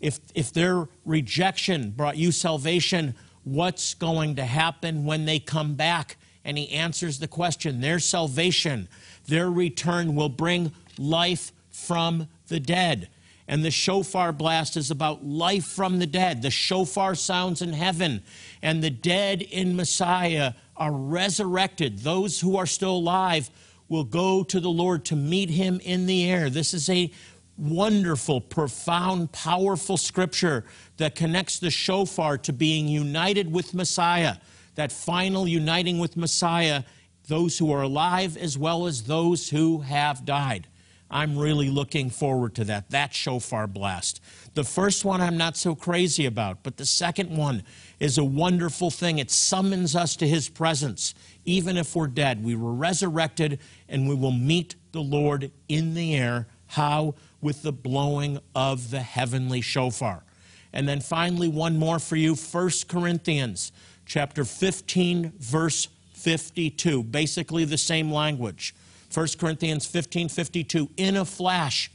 If, 0.00 0.20
if 0.34 0.52
their 0.52 0.88
rejection 1.04 1.90
brought 1.90 2.16
you 2.16 2.30
salvation, 2.30 3.14
what's 3.44 3.94
going 3.94 4.36
to 4.36 4.44
happen 4.44 5.04
when 5.04 5.24
they 5.24 5.38
come 5.38 5.74
back? 5.74 6.16
And 6.44 6.58
he 6.58 6.70
answers 6.70 7.18
the 7.18 7.28
question 7.28 7.80
their 7.80 7.98
salvation, 7.98 8.88
their 9.26 9.50
return 9.50 10.14
will 10.14 10.28
bring 10.28 10.72
life 10.98 11.52
from 11.70 12.28
the 12.48 12.60
dead. 12.60 13.08
And 13.48 13.64
the 13.64 13.70
shofar 13.70 14.32
blast 14.32 14.76
is 14.76 14.90
about 14.90 15.24
life 15.24 15.64
from 15.64 15.98
the 15.98 16.06
dead. 16.06 16.42
The 16.42 16.50
shofar 16.50 17.14
sounds 17.14 17.62
in 17.62 17.72
heaven, 17.72 18.22
and 18.60 18.82
the 18.82 18.90
dead 18.90 19.40
in 19.40 19.76
Messiah 19.76 20.54
are 20.76 20.92
resurrected. 20.92 22.00
Those 22.00 22.40
who 22.40 22.56
are 22.56 22.66
still 22.66 22.96
alive 22.96 23.50
will 23.88 24.04
go 24.04 24.42
to 24.44 24.60
the 24.60 24.70
Lord 24.70 25.04
to 25.06 25.16
meet 25.16 25.50
him 25.50 25.80
in 25.84 26.06
the 26.06 26.30
air. 26.30 26.50
This 26.50 26.74
is 26.74 26.90
a 26.90 27.10
wonderful, 27.56 28.40
profound, 28.40 29.32
powerful 29.32 29.96
scripture 29.96 30.64
that 30.98 31.14
connects 31.14 31.58
the 31.58 31.70
shofar 31.70 32.36
to 32.38 32.52
being 32.52 32.88
united 32.88 33.50
with 33.50 33.74
Messiah. 33.74 34.36
that 34.74 34.92
final 34.92 35.48
uniting 35.48 35.98
with 35.98 36.16
Messiah, 36.16 36.84
those 37.28 37.58
who 37.58 37.72
are 37.72 37.82
alive 37.82 38.36
as 38.36 38.56
well 38.56 38.86
as 38.86 39.04
those 39.04 39.48
who 39.48 39.80
have 39.80 40.24
died. 40.24 40.68
I'm 41.10 41.38
really 41.38 41.70
looking 41.70 42.10
forward 42.10 42.54
to 42.56 42.64
that, 42.64 42.90
that 42.90 43.14
shofar 43.14 43.66
blast. 43.66 44.20
The 44.54 44.64
first 44.64 45.04
one 45.04 45.20
I'm 45.20 45.36
not 45.36 45.56
so 45.56 45.74
crazy 45.74 46.26
about, 46.26 46.62
but 46.62 46.76
the 46.76 46.86
second 46.86 47.36
one 47.36 47.62
is 47.98 48.18
a 48.18 48.24
wonderful 48.24 48.90
thing. 48.90 49.18
It 49.18 49.30
summons 49.30 49.96
us 49.96 50.16
to 50.16 50.28
his 50.28 50.48
presence. 50.48 51.14
Even 51.44 51.76
if 51.76 51.96
we're 51.96 52.06
dead, 52.06 52.44
we 52.44 52.54
were 52.54 52.72
resurrected 52.72 53.58
and 53.88 54.08
we 54.08 54.14
will 54.14 54.32
meet 54.32 54.74
the 54.92 55.02
Lord 55.02 55.50
in 55.68 55.94
the 55.94 56.14
air. 56.14 56.46
How? 56.66 57.14
With 57.40 57.62
the 57.62 57.72
blowing 57.72 58.38
of 58.54 58.90
the 58.90 59.00
heavenly 59.00 59.60
shofar. 59.60 60.24
And 60.72 60.86
then 60.86 61.00
finally, 61.00 61.48
one 61.48 61.78
more 61.78 61.98
for 61.98 62.16
you 62.16 62.34
1 62.34 62.70
Corinthians 62.88 63.72
chapter 64.04 64.44
15, 64.44 65.32
verse 65.38 65.88
52. 66.12 67.02
Basically 67.02 67.64
the 67.64 67.78
same 67.78 68.10
language. 68.10 68.74
1 69.12 69.28
Corinthians 69.38 69.86
15 69.86 70.28
52, 70.28 70.90
in 70.96 71.16
a 71.16 71.24
flash, 71.24 71.90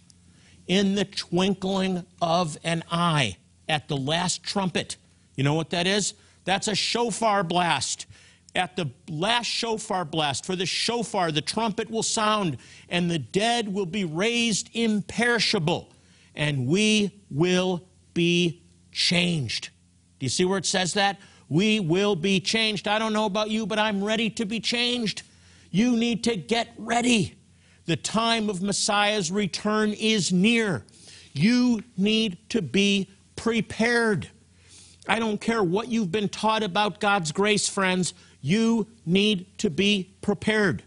in 0.67 0.95
the 0.95 1.05
twinkling 1.05 2.05
of 2.21 2.57
an 2.63 2.83
eye, 2.89 3.37
at 3.67 3.87
the 3.87 3.97
last 3.97 4.43
trumpet. 4.43 4.95
You 5.41 5.43
know 5.43 5.55
what 5.55 5.71
that 5.71 5.87
is? 5.87 6.13
That's 6.45 6.67
a 6.67 6.75
shofar 6.75 7.43
blast. 7.43 8.05
At 8.53 8.75
the 8.75 8.91
last 9.09 9.47
shofar 9.47 10.05
blast, 10.05 10.45
for 10.45 10.55
the 10.55 10.67
shofar, 10.67 11.31
the 11.31 11.41
trumpet 11.41 11.89
will 11.89 12.03
sound, 12.03 12.57
and 12.89 13.09
the 13.09 13.17
dead 13.17 13.73
will 13.73 13.87
be 13.87 14.05
raised 14.05 14.69
imperishable, 14.75 15.91
and 16.35 16.67
we 16.67 17.23
will 17.31 17.83
be 18.13 18.61
changed. 18.91 19.71
Do 20.19 20.27
you 20.27 20.29
see 20.29 20.45
where 20.45 20.59
it 20.59 20.67
says 20.67 20.93
that? 20.93 21.19
We 21.49 21.79
will 21.79 22.15
be 22.15 22.39
changed. 22.39 22.87
I 22.87 22.99
don't 22.99 23.13
know 23.13 23.25
about 23.25 23.49
you, 23.49 23.65
but 23.65 23.79
I'm 23.79 24.03
ready 24.03 24.29
to 24.29 24.45
be 24.45 24.59
changed. 24.59 25.23
You 25.71 25.97
need 25.97 26.23
to 26.25 26.35
get 26.35 26.67
ready. 26.77 27.33
The 27.85 27.95
time 27.95 28.47
of 28.47 28.61
Messiah's 28.61 29.31
return 29.31 29.93
is 29.93 30.31
near. 30.31 30.85
You 31.33 31.81
need 31.97 32.37
to 32.49 32.61
be 32.61 33.09
prepared. 33.35 34.29
I 35.11 35.19
don't 35.19 35.41
care 35.41 35.61
what 35.61 35.89
you've 35.89 36.09
been 36.09 36.29
taught 36.29 36.63
about 36.63 37.01
God's 37.01 37.33
grace, 37.33 37.67
friends, 37.67 38.13
you 38.41 38.87
need 39.05 39.45
to 39.57 39.69
be 39.69 40.09
prepared. 40.21 40.83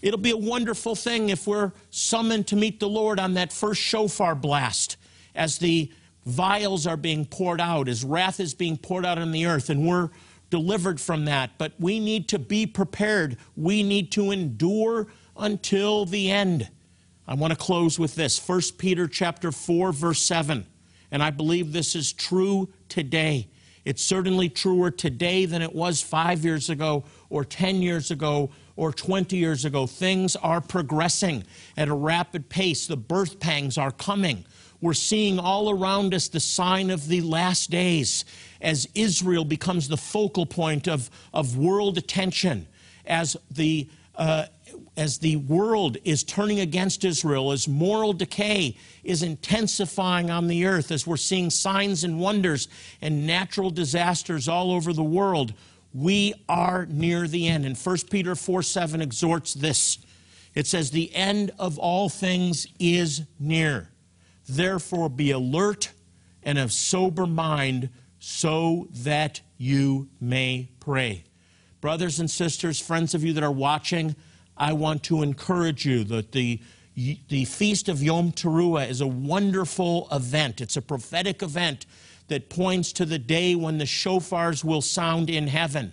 It'll 0.00 0.20
be 0.20 0.30
a 0.30 0.36
wonderful 0.36 0.94
thing 0.94 1.30
if 1.30 1.48
we're 1.48 1.72
summoned 1.90 2.46
to 2.46 2.54
meet 2.54 2.78
the 2.78 2.88
Lord 2.88 3.18
on 3.18 3.34
that 3.34 3.52
first 3.52 3.82
shofar 3.82 4.36
blast 4.36 4.96
as 5.34 5.58
the 5.58 5.90
vials 6.24 6.86
are 6.86 6.96
being 6.96 7.24
poured 7.26 7.60
out, 7.60 7.88
as 7.88 8.04
wrath 8.04 8.38
is 8.38 8.54
being 8.54 8.76
poured 8.76 9.04
out 9.04 9.18
on 9.18 9.32
the 9.32 9.46
earth, 9.46 9.68
and 9.68 9.84
we're 9.84 10.10
delivered 10.48 11.00
from 11.00 11.24
that, 11.24 11.50
but 11.58 11.72
we 11.80 11.98
need 11.98 12.28
to 12.28 12.38
be 12.38 12.66
prepared. 12.66 13.36
We 13.56 13.82
need 13.82 14.12
to 14.12 14.30
endure 14.30 15.08
until 15.36 16.04
the 16.04 16.30
end. 16.30 16.68
I 17.26 17.34
want 17.34 17.50
to 17.50 17.58
close 17.58 17.98
with 17.98 18.14
this 18.14 18.38
1 18.48 18.60
Peter 18.78 19.08
chapter 19.08 19.50
4 19.50 19.90
verse 19.90 20.22
7. 20.22 20.64
And 21.10 21.20
I 21.20 21.30
believe 21.30 21.72
this 21.72 21.96
is 21.96 22.12
true 22.12 22.68
today. 22.88 23.48
It's 23.86 24.02
certainly 24.02 24.48
truer 24.48 24.90
today 24.90 25.46
than 25.46 25.62
it 25.62 25.72
was 25.72 26.02
5 26.02 26.44
years 26.44 26.70
ago 26.70 27.04
or 27.30 27.44
10 27.44 27.82
years 27.82 28.10
ago 28.10 28.50
or 28.74 28.92
20 28.92 29.36
years 29.36 29.64
ago. 29.64 29.86
Things 29.86 30.34
are 30.34 30.60
progressing 30.60 31.44
at 31.76 31.86
a 31.86 31.94
rapid 31.94 32.48
pace. 32.48 32.88
The 32.88 32.96
birth 32.96 33.38
pangs 33.38 33.78
are 33.78 33.92
coming. 33.92 34.44
We're 34.80 34.92
seeing 34.92 35.38
all 35.38 35.70
around 35.70 36.14
us 36.14 36.26
the 36.26 36.40
sign 36.40 36.90
of 36.90 37.06
the 37.06 37.20
last 37.20 37.70
days 37.70 38.24
as 38.60 38.88
Israel 38.96 39.44
becomes 39.44 39.86
the 39.86 39.96
focal 39.96 40.46
point 40.46 40.88
of, 40.88 41.08
of 41.32 41.56
world 41.56 41.96
attention, 41.96 42.66
as 43.06 43.36
the, 43.52 43.88
uh, 44.16 44.46
as 44.96 45.18
the 45.18 45.36
world 45.36 45.98
is 46.04 46.24
turning 46.24 46.60
against 46.60 47.04
Israel, 47.04 47.52
as 47.52 47.68
moral 47.68 48.12
decay 48.12 48.76
is 49.04 49.22
intensifying 49.22 50.30
on 50.30 50.46
the 50.46 50.64
earth, 50.66 50.90
as 50.90 51.06
we're 51.06 51.16
seeing 51.16 51.50
signs 51.50 52.02
and 52.02 52.18
wonders 52.18 52.68
and 53.02 53.26
natural 53.26 53.70
disasters 53.70 54.48
all 54.48 54.72
over 54.72 54.92
the 54.92 55.02
world, 55.02 55.52
we 55.92 56.34
are 56.48 56.86
near 56.86 57.26
the 57.26 57.46
end. 57.46 57.64
And 57.64 57.76
1 57.76 57.96
Peter 58.10 58.34
4 58.34 58.62
7 58.62 59.00
exhorts 59.00 59.54
this. 59.54 59.98
It 60.54 60.66
says, 60.66 60.90
The 60.90 61.14
end 61.14 61.52
of 61.58 61.78
all 61.78 62.08
things 62.08 62.66
is 62.78 63.22
near. 63.38 63.90
Therefore, 64.48 65.08
be 65.08 65.30
alert 65.30 65.92
and 66.42 66.58
of 66.58 66.72
sober 66.72 67.26
mind 67.26 67.90
so 68.18 68.88
that 68.92 69.40
you 69.58 70.08
may 70.20 70.70
pray. 70.80 71.25
Brothers 71.86 72.18
and 72.18 72.28
sisters, 72.28 72.80
friends 72.80 73.14
of 73.14 73.22
you 73.22 73.32
that 73.34 73.44
are 73.44 73.52
watching, 73.52 74.16
I 74.56 74.72
want 74.72 75.04
to 75.04 75.22
encourage 75.22 75.86
you 75.86 76.02
that 76.02 76.32
the, 76.32 76.60
the 76.96 77.44
Feast 77.44 77.88
of 77.88 78.02
Yom 78.02 78.32
Teruah 78.32 78.90
is 78.90 79.00
a 79.00 79.06
wonderful 79.06 80.08
event. 80.10 80.60
It's 80.60 80.76
a 80.76 80.82
prophetic 80.82 81.44
event 81.44 81.86
that 82.26 82.50
points 82.50 82.92
to 82.94 83.04
the 83.04 83.20
day 83.20 83.54
when 83.54 83.78
the 83.78 83.84
shofars 83.84 84.64
will 84.64 84.82
sound 84.82 85.30
in 85.30 85.46
heaven. 85.46 85.92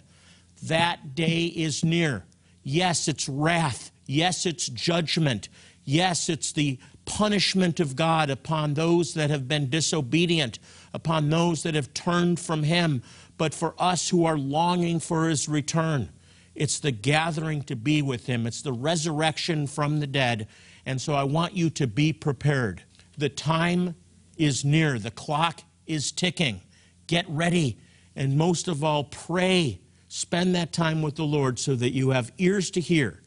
That 0.63 1.13
day 1.13 1.43
is 1.45 1.85
near. 1.85 2.25
Yes, 2.63 3.07
it's 3.07 3.29
wrath. 3.29 3.91
Yes, 4.07 4.47
it's 4.47 4.69
judgment. 4.69 5.47
Yes, 5.83 6.27
it's 6.27 6.53
the 6.53 6.79
punishment 7.05 7.79
of 7.79 7.95
God 7.95 8.31
upon 8.31 8.73
those 8.73 9.13
that 9.13 9.29
have 9.29 9.47
been 9.47 9.69
disobedient, 9.69 10.57
upon 10.91 11.29
those 11.29 11.61
that 11.61 11.75
have 11.75 11.93
turned 11.93 12.39
from 12.39 12.63
Him, 12.63 13.03
but 13.37 13.53
for 13.53 13.75
us 13.77 14.09
who 14.09 14.25
are 14.25 14.37
longing 14.37 14.99
for 14.99 15.27
His 15.27 15.47
return. 15.49 16.09
It's 16.55 16.79
the 16.79 16.91
gathering 16.91 17.63
to 17.63 17.75
be 17.75 18.01
with 18.01 18.27
Him, 18.27 18.45
it's 18.45 18.61
the 18.61 18.73
resurrection 18.73 19.67
from 19.67 19.99
the 19.99 20.07
dead. 20.07 20.47
And 20.85 21.01
so 21.01 21.13
I 21.13 21.23
want 21.23 21.53
you 21.53 21.69
to 21.71 21.87
be 21.87 22.11
prepared. 22.11 22.83
The 23.17 23.29
time 23.29 23.95
is 24.37 24.65
near, 24.65 24.99
the 24.99 25.11
clock 25.11 25.61
is 25.87 26.11
ticking. 26.11 26.61
Get 27.07 27.25
ready, 27.29 27.77
and 28.15 28.37
most 28.37 28.67
of 28.67 28.83
all, 28.83 29.05
pray. 29.05 29.79
Spend 30.07 30.55
that 30.55 30.73
time 30.73 31.01
with 31.01 31.15
the 31.15 31.23
Lord 31.23 31.57
so 31.57 31.75
that 31.75 31.91
you 31.91 32.11
have 32.11 32.31
ears 32.37 32.69
to 32.71 32.81
hear 32.81 33.21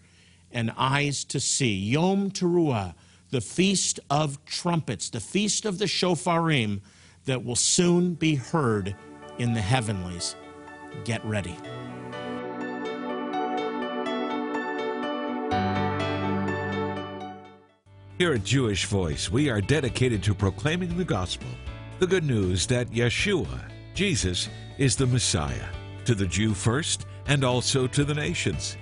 and 0.52 0.72
eyes 0.76 1.24
to 1.24 1.40
see. 1.40 1.74
Yom 1.74 2.30
Teruah 2.30 2.94
the 3.30 3.40
Feast 3.40 4.00
of 4.08 4.44
Trumpets, 4.44 5.10
the 5.10 5.20
Feast 5.20 5.64
of 5.64 5.78
the 5.78 5.86
Shofarim 5.86 6.80
that 7.24 7.44
will 7.44 7.56
soon 7.56 8.14
be 8.14 8.36
heard 8.36 8.94
in 9.38 9.52
the 9.52 9.60
heavenlies. 9.60 10.36
Get 11.04 11.24
ready. 11.24 11.56
Here 18.18 18.32
at 18.32 18.44
Jewish 18.44 18.86
Voice, 18.86 19.30
we 19.30 19.50
are 19.50 19.60
dedicated 19.60 20.22
to 20.22 20.34
proclaiming 20.34 20.96
the 20.96 21.04
gospel, 21.04 21.48
the 21.98 22.06
good 22.06 22.24
news 22.24 22.66
that 22.66 22.88
Yeshua, 22.88 23.70
Jesus, 23.92 24.48
is 24.78 24.96
the 24.96 25.06
Messiah, 25.06 25.68
to 26.06 26.14
the 26.14 26.26
Jew 26.26 26.54
first 26.54 27.06
and 27.26 27.44
also 27.44 27.86
to 27.86 28.04
the 28.04 28.14
nations. 28.14 28.78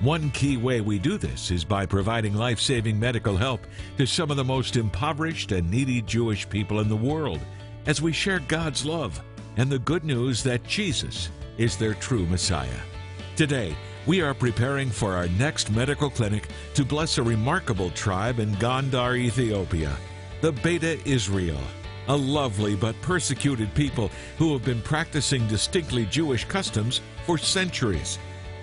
One 0.00 0.30
key 0.32 0.58
way 0.58 0.82
we 0.82 0.98
do 0.98 1.16
this 1.16 1.50
is 1.50 1.64
by 1.64 1.86
providing 1.86 2.34
life 2.34 2.60
saving 2.60 3.00
medical 3.00 3.36
help 3.36 3.66
to 3.96 4.06
some 4.06 4.30
of 4.30 4.36
the 4.36 4.44
most 4.44 4.76
impoverished 4.76 5.52
and 5.52 5.70
needy 5.70 6.02
Jewish 6.02 6.46
people 6.48 6.80
in 6.80 6.88
the 6.88 6.96
world 6.96 7.40
as 7.86 8.02
we 8.02 8.12
share 8.12 8.40
God's 8.40 8.84
love 8.84 9.22
and 9.56 9.70
the 9.70 9.78
good 9.78 10.04
news 10.04 10.42
that 10.42 10.64
Jesus 10.64 11.30
is 11.58 11.76
their 11.76 11.94
true 11.94 12.26
Messiah. 12.26 12.80
Today, 13.36 13.76
we 14.06 14.20
are 14.20 14.34
preparing 14.34 14.90
for 14.90 15.14
our 15.14 15.28
next 15.28 15.70
medical 15.70 16.10
clinic 16.10 16.48
to 16.74 16.84
bless 16.84 17.18
a 17.18 17.22
remarkable 17.22 17.90
tribe 17.90 18.38
in 18.38 18.52
Gondar, 18.56 19.16
Ethiopia, 19.16 19.96
the 20.40 20.52
Beta 20.52 20.98
Israel, 21.08 21.60
a 22.08 22.16
lovely 22.16 22.76
but 22.76 23.00
persecuted 23.00 23.74
people 23.74 24.10
who 24.36 24.52
have 24.52 24.64
been 24.64 24.82
practicing 24.82 25.46
distinctly 25.46 26.04
Jewish 26.06 26.44
customs 26.44 27.00
for 27.24 27.38
centuries. 27.38 28.18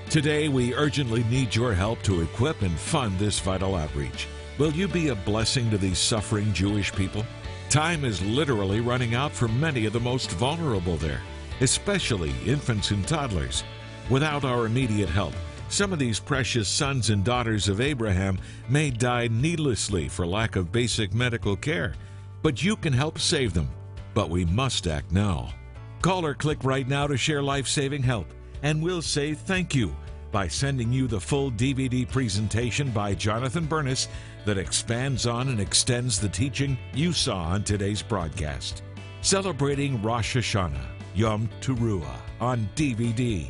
Today, 0.10 0.48
we 0.48 0.76
urgently 0.76 1.24
need 1.24 1.56
your 1.56 1.74
help 1.74 2.04
to 2.04 2.22
equip 2.22 2.62
and 2.62 2.78
fund 2.78 3.18
this 3.18 3.40
vital 3.40 3.76
outreach. 3.76 4.28
Will 4.58 4.74
you 4.74 4.88
be 4.88 5.08
a 5.08 5.16
blessing 5.16 5.72
to 5.72 5.78
these 5.78 5.98
suffering 5.98 6.54
Jewish 6.54 6.94
people? 6.94 7.26
Time 7.72 8.04
is 8.04 8.22
literally 8.24 8.82
running 8.82 9.16
out 9.16 9.32
for 9.32 9.48
many 9.48 9.86
of 9.86 9.94
the 9.94 10.00
most 10.02 10.30
vulnerable 10.32 10.98
there, 10.98 11.22
especially 11.62 12.34
infants 12.46 12.92
and 12.92 13.08
toddlers. 13.08 13.64
Without 14.10 14.44
our 14.44 14.66
immediate 14.66 15.08
help, 15.08 15.34
some 15.70 15.94
of 15.94 15.98
these 15.98 16.20
precious 16.20 16.68
sons 16.68 17.12
and 17.12 17.24
daughters 17.24 17.70
of 17.70 17.80
Abraham 17.80 18.38
may 18.68 18.90
die 18.90 19.30
needlessly 19.30 20.10
for 20.10 20.28
lack 20.28 20.58
of 20.58 20.74
basic 20.74 21.14
medical 21.14 21.56
care. 21.56 21.94
But 22.42 22.62
you 22.62 22.76
can 22.76 22.92
help 22.92 23.18
save 23.20 23.54
them. 23.54 23.70
But 24.14 24.30
we 24.30 24.44
must 24.44 24.86
act 24.86 25.14
now. 25.14 25.54
Call 26.02 26.26
or 26.26 26.34
click 26.34 26.66
right 26.66 26.86
now 26.86 27.08
to 27.08 27.16
share 27.16 27.42
life 27.42 27.70
saving 27.70 28.04
help 28.04 28.28
and 28.64 28.82
we'll 28.82 29.02
say 29.02 29.34
thank 29.34 29.74
you 29.74 29.96
by 30.32 30.48
sending 30.48 30.92
you 30.92 31.08
the 31.08 31.20
full 31.20 31.52
DVD 31.52 32.10
presentation 32.10 32.90
by 32.92 33.14
Jonathan 33.14 33.66
Bernis 33.66 34.08
that 34.46 34.58
expands 34.58 35.28
on 35.28 35.50
and 35.50 35.60
extends 35.60 36.20
the 36.20 36.30
teaching 36.30 36.78
you 36.94 37.12
saw 37.14 37.44
on 37.44 37.64
today's 37.64 38.02
broadcast. 38.02 38.84
Celebrating 39.22 40.02
Rosh 40.02 40.38
Hashanah, 40.38 40.86
Yom 41.14 41.50
Teruah 41.62 42.18
on 42.40 42.68
DVD. 42.76 43.48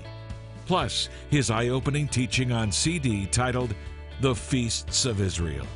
plus 0.66 1.10
his 1.30 1.50
eye 1.52 1.70
opening 1.70 2.08
teaching 2.08 2.52
on 2.52 2.72
CD 2.72 3.26
titled 3.26 3.76
The 4.22 4.34
Feasts 4.34 5.06
of 5.06 5.22
Israel. 5.22 5.68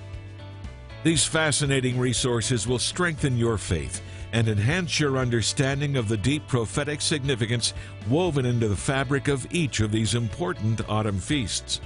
These 1.03 1.25
fascinating 1.25 1.99
resources 1.99 2.67
will 2.67 2.79
strengthen 2.79 3.37
your 3.37 3.57
faith 3.57 4.01
and 4.35 4.49
enhance 4.49 4.99
your 4.99 5.17
understanding 5.17 5.95
of 5.95 6.09
the 6.09 6.17
deep 6.17 6.45
prophetic 6.45 6.99
significance 6.99 7.73
woven 8.09 8.45
into 8.45 8.67
the 8.67 8.75
fabric 8.75 9.29
of 9.29 9.47
each 9.49 9.79
of 9.79 9.93
these 9.93 10.13
important 10.13 10.81
autumn 10.89 11.17
feasts. 11.17 11.79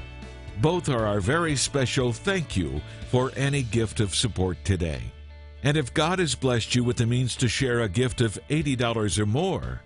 Both 0.59 0.89
are 0.89 1.05
our 1.05 1.19
very 1.19 1.55
special 1.55 2.12
thank 2.12 2.57
you 2.57 2.81
for 3.12 3.31
any 3.35 3.62
gift 3.62 3.99
of 3.99 4.15
support 4.15 4.57
today. 4.65 4.99
And 5.62 5.77
if 5.77 5.93
God 5.93 6.17
has 6.17 6.33
blessed 6.33 6.73
you 6.73 6.83
with 6.83 6.97
the 6.97 7.05
means 7.05 7.35
to 7.35 7.47
share 7.47 7.81
a 7.81 7.88
gift 7.88 8.19
of 8.19 8.39
$80 8.49 9.19
or 9.19 9.25
more 9.27 9.81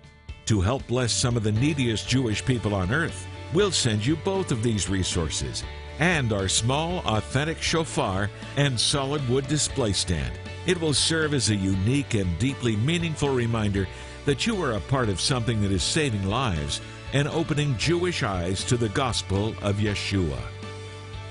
to 0.46 0.62
help 0.62 0.86
bless 0.86 1.12
some 1.12 1.36
of 1.36 1.42
the 1.42 1.52
neediest 1.52 2.08
Jewish 2.08 2.42
people 2.46 2.74
on 2.74 2.90
earth, 2.90 3.26
we'll 3.52 3.72
send 3.72 4.06
you 4.06 4.16
both 4.16 4.50
of 4.50 4.62
these 4.62 4.88
resources 4.88 5.64
and 5.98 6.32
our 6.32 6.48
small, 6.48 7.00
authentic 7.00 7.60
shofar 7.60 8.30
and 8.56 8.80
solid 8.80 9.28
wood 9.28 9.46
display 9.48 9.92
stand. 9.92 10.32
It 10.66 10.80
will 10.80 10.94
serve 10.94 11.34
as 11.34 11.50
a 11.50 11.56
unique 11.56 12.14
and 12.14 12.38
deeply 12.38 12.76
meaningful 12.76 13.28
reminder 13.28 13.86
that 14.24 14.46
you 14.46 14.62
are 14.62 14.72
a 14.72 14.80
part 14.80 15.08
of 15.08 15.20
something 15.20 15.60
that 15.60 15.72
is 15.72 15.82
saving 15.82 16.26
lives 16.26 16.80
and 17.12 17.28
opening 17.28 17.76
Jewish 17.76 18.22
eyes 18.22 18.64
to 18.64 18.76
the 18.76 18.88
gospel 18.88 19.54
of 19.62 19.76
Yeshua. 19.76 20.40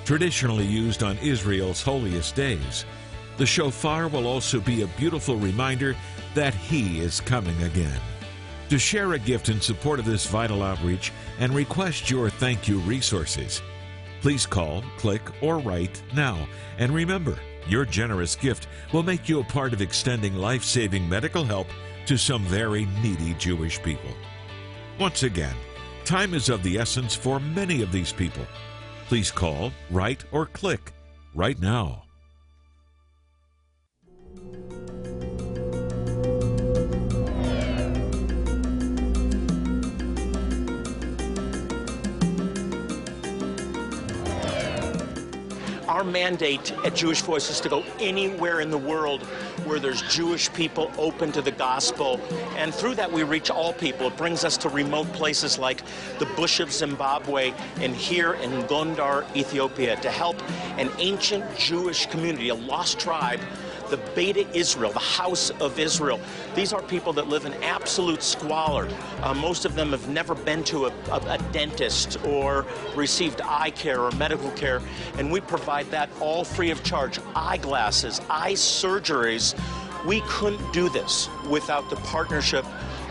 Traditionally 0.06 0.66
used 0.66 1.02
on 1.02 1.18
Israel's 1.18 1.82
holiest 1.82 2.36
days, 2.36 2.86
the 3.38 3.46
shofar 3.46 4.08
will 4.08 4.28
also 4.28 4.60
be 4.60 4.84
a 4.84 4.88
beautiful 4.88 5.38
reminder 5.38 5.96
that 6.36 6.54
He 6.54 7.00
is 7.00 7.20
coming 7.20 7.62
again. 7.64 8.00
To 8.70 8.78
share 8.78 9.14
a 9.14 9.20
gift 9.20 9.50
in 9.50 9.60
support 9.60 10.00
of 10.00 10.06
this 10.06 10.28
vital 10.28 10.62
outreach 10.62 11.12
and 11.40 11.54
request 11.54 12.10
your 12.10 12.30
thank 12.30 12.68
you 12.68 12.80
resources, 12.80 13.62
please 14.22 14.46
call, 14.46 14.84
click, 14.98 15.22
or 15.42 15.58
write 15.58 16.02
now. 16.14 16.48
And 16.78 16.94
remember, 16.94 17.38
your 17.68 17.86
generous 17.86 18.36
gift 18.36 18.68
will 18.92 19.04
make 19.04 19.28
you 19.30 19.40
a 19.40 19.44
part 19.44 19.74
of 19.74 19.82
extending 19.82 20.36
life 20.36 20.64
saving 20.64 21.08
medical 21.08 21.44
help 21.44 21.68
to 22.06 22.18
some 22.18 22.44
very 22.44 22.86
needy 23.02 23.34
Jewish 23.36 23.82
people. 23.82 24.12
Once 25.00 25.24
again, 25.24 25.56
time 26.06 26.34
is 26.34 26.50
of 26.50 26.64
the 26.64 26.78
essence 26.78 27.16
for 27.16 27.40
many 27.40 27.82
of 27.82 27.92
these 27.92 28.12
people. 28.12 28.46
Please 29.08 29.32
call, 29.32 29.72
write, 29.90 30.24
or 30.32 30.46
click 30.46 30.92
right 31.34 31.60
now. 31.60 32.04
Our 45.94 46.04
mandate 46.04 46.72
at 46.84 46.96
Jewish 46.96 47.22
Voice 47.22 47.52
is 47.52 47.62
to 47.62 47.70
go 47.70 47.84
anywhere 48.00 48.62
in 48.62 48.72
the 48.72 48.78
world 48.80 49.22
where 49.64 49.78
there's 49.78 50.02
Jewish 50.12 50.52
people 50.52 50.92
open 50.98 51.32
to 51.34 51.42
the 51.44 51.52
gospel. 51.52 52.20
And 52.58 52.74
through 52.74 52.96
that, 52.96 53.12
we 53.12 53.22
reach 53.22 53.52
all 53.52 53.74
people. 53.74 54.08
It 54.08 54.18
brings 54.18 54.44
us 54.44 54.58
to 54.58 54.70
remote 54.70 55.06
places 55.14 55.60
like 55.60 55.84
the 56.18 56.26
bush 56.36 56.60
of 56.60 56.74
Zimbabwe 56.74 57.54
and 57.76 57.96
here 57.96 58.34
in 58.34 58.50
Gondar, 58.64 59.24
Ethiopia, 59.36 59.96
to 59.98 60.10
help 60.10 60.42
an 60.80 60.90
ancient 60.98 61.46
Jewish 61.60 62.08
community, 62.08 62.50
a 62.50 62.56
lost 62.56 63.00
tribe 63.00 63.42
the 63.94 63.98
Beta 64.16 64.48
Israel, 64.58 64.92
the 64.92 64.98
House 64.98 65.52
of 65.62 65.78
Israel. 65.78 66.20
These 66.56 66.74
are 66.74 66.82
people 66.82 67.14
that 67.14 67.28
live 67.28 67.46
in 67.46 67.54
absolute 67.62 68.24
squalor. 68.24 68.90
Uh, 69.22 69.36
most 69.36 69.66
of 69.66 69.76
them 69.76 69.92
have 69.92 70.10
never 70.10 70.34
been 70.34 70.64
to 70.64 70.88
a, 70.88 70.94
a, 71.12 71.18
a, 71.28 71.38
dentist 71.52 72.18
or 72.26 72.66
received 72.96 73.40
eye 73.42 73.70
care 73.70 74.02
or 74.02 74.10
medical 74.14 74.50
care, 74.52 74.82
and 75.20 75.32
we 75.32 75.42
provide 75.42 75.86
that 75.92 76.10
all 76.20 76.44
free 76.44 76.72
of 76.72 76.84
charge. 76.84 77.20
Eyeglasses, 77.36 78.20
eye 78.32 78.54
surgeries. 78.54 79.54
We 80.08 80.22
couldn't 80.22 80.74
do 80.74 80.90
this 80.90 81.30
without 81.48 81.88
the 81.92 81.98
partnership 81.98 82.66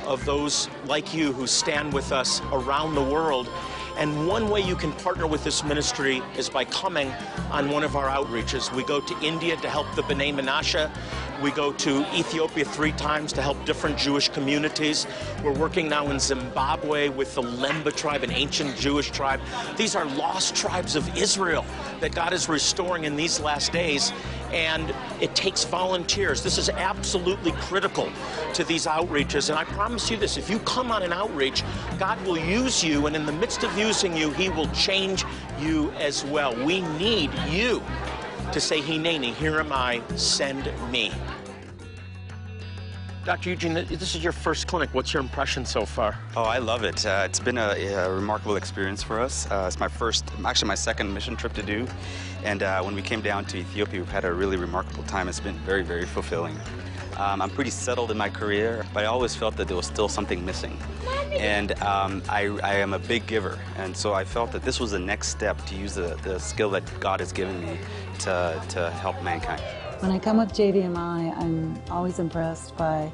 of 0.05 0.25
those 0.25 0.69
like 0.87 1.15
you 1.15 1.33
who 1.33 1.47
stand 1.47 1.93
with 1.93 2.11
us 2.11 2.43
around 2.51 2.97
the 2.97 3.05
world 3.05 3.49
and 3.97 4.27
one 4.27 4.49
way 4.49 4.61
you 4.61 4.75
can 4.75 4.93
partner 4.93 5.27
with 5.27 5.45
this 5.45 5.63
ministry 5.65 6.23
is 6.37 6.49
by 6.49 6.65
coming 6.65 7.13
on 7.51 7.71
one 7.71 7.85
of 7.85 7.97
our 7.97 8.09
outreaches. 8.09 8.73
We 8.75 8.85
go 8.85 9.01
to 9.01 9.21
India 9.21 9.57
to 9.57 9.69
help 9.69 9.93
the 9.95 10.03
B'nai 10.03 10.35
Menashe. 10.35 10.91
We 11.43 11.51
go 11.51 11.73
to 11.73 12.01
Ethiopia 12.15 12.65
three 12.65 12.93
times 12.93 13.33
to 13.35 13.43
help 13.43 13.65
different 13.65 13.99
Jewish 13.99 14.29
communities. 14.29 15.07
We're 15.43 15.53
working 15.53 15.89
now 15.89 16.09
in 16.11 16.21
Zimbabwe 16.21 17.09
with 17.09 17.35
the 17.35 17.43
Lemba 17.43 17.95
tribe, 17.95 18.23
an 18.23 18.31
ancient 18.31 18.77
Jewish 18.77 19.11
tribe. 19.11 19.41
These 19.77 19.97
are 19.97 20.05
lost 20.05 20.55
tribes 20.55 20.97
of 20.97 21.17
Israel 21.17 21.65
that 22.01 22.15
God 22.15 22.33
is 22.33 22.49
restoring 22.49 23.05
in 23.05 23.17
these 23.17 23.41
last 23.41 23.73
days 23.73 24.13
and 24.53 24.95
it 25.21 25.35
takes 25.35 25.65
volunteers. 25.65 26.43
This 26.43 26.59
is 26.59 26.69
absolutely 26.69 27.53
critical 27.53 28.11
to 28.55 28.65
these 28.65 28.87
outreaches. 28.87 29.49
And 29.49 29.59
I 29.59 29.65
promise 29.65 30.11
you 30.11 30.17
this 30.17 30.37
if 30.37 30.51
you 30.51 30.59
come 30.61 30.91
on 30.91 31.03
an 31.03 31.13
outreach, 31.13 31.63
God 31.99 32.21
will 32.27 32.39
use 32.39 32.83
you, 32.85 33.07
and 33.07 33.17
in 33.17 33.27
the 33.27 33.33
midst 33.33 33.65
of 33.65 33.77
using 33.77 34.17
you, 34.17 34.31
He 34.31 34.49
will 34.49 34.69
change 34.69 35.25
you 35.59 35.91
as 35.93 36.25
well. 36.25 36.55
We 36.65 36.83
need 36.99 37.31
you 37.49 37.83
to 38.53 38.61
say, 38.61 38.81
Hineni, 38.81 39.35
here 39.35 39.59
am 39.59 39.73
I, 39.73 40.03
send 40.17 40.71
me. 40.91 41.13
Dr. 43.25 43.51
Eugene, 43.51 43.75
this 43.75 44.17
is 44.17 44.25
your 44.25 44.33
first 44.33 44.67
clinic. 44.67 44.93
What's 44.93 45.15
your 45.15 45.23
impression 45.23 45.65
so 45.65 45.87
far? 45.87 46.19
Oh, 46.37 46.43
I 46.43 46.59
love 46.59 46.83
it. 46.83 47.07
Uh, 47.07 47.23
it's 47.25 47.39
been 47.39 47.57
a, 47.57 47.71
a, 47.95 48.13
remarkable 48.13 48.57
experience 48.57 49.01
for 49.01 49.21
us. 49.21 49.49
Uh, 49.49 49.67
it's 49.69 49.79
my 49.79 49.87
first, 49.87 50.25
actually 50.45 50.67
my 50.67 50.75
second 50.75 51.15
mission 51.15 51.37
trip 51.37 51.53
to 51.53 51.63
do. 51.63 51.87
And 52.43 52.65
uh, 52.65 52.83
when 52.83 52.97
we 52.97 53.03
came 53.03 53.21
down 53.21 53.45
to 53.45 53.59
Ethiopia, 53.59 54.01
we've 54.01 54.11
had 54.11 54.25
a 54.25 54.33
really 54.33 54.57
remarkable 54.57 55.05
time. 55.05 55.29
It's 55.29 55.39
been 55.39 55.55
very, 55.59 55.85
very 55.85 56.05
fulfilling. 56.05 56.57
Um, 57.17 57.41
I'm 57.41 57.51
pretty 57.51 57.71
settled 57.71 58.11
in 58.11 58.19
my 58.19 58.29
career, 58.29 58.85
but 58.93 59.05
I 59.05 59.07
always 59.07 59.37
felt 59.37 59.57
that 59.57 59.69
there 59.69 59.77
was 59.77 59.87
still 59.87 60.09
something 60.09 60.45
missing. 60.45 60.77
And 61.31 61.81
um, 61.81 62.25
I, 62.29 62.47
I, 62.65 62.75
am 62.75 62.93
a 62.93 62.99
big 62.99 63.27
giver, 63.29 63.59
and 63.77 63.97
so 63.97 64.15
I 64.15 64.25
felt 64.25 64.51
that 64.53 64.63
this 64.63 64.81
was 64.81 64.91
the 64.91 64.99
next 64.99 65.29
step 65.29 65.65
to 65.67 65.77
use 65.77 65.95
the, 65.95 66.19
the 66.25 66.41
skill 66.41 66.71
that 66.71 66.83
God 66.99 67.21
has 67.21 67.31
given 67.31 67.61
me 67.65 67.79
to, 68.21 68.61
to 68.71 68.91
help 68.91 69.23
mankind. 69.23 69.63
When 70.03 70.11
I 70.11 70.19
come 70.19 70.39
with 70.39 70.49
JVMI, 70.49 71.39
I'm 71.39 71.81
always 71.89 72.19
impressed 72.19 72.77
by 72.77 73.13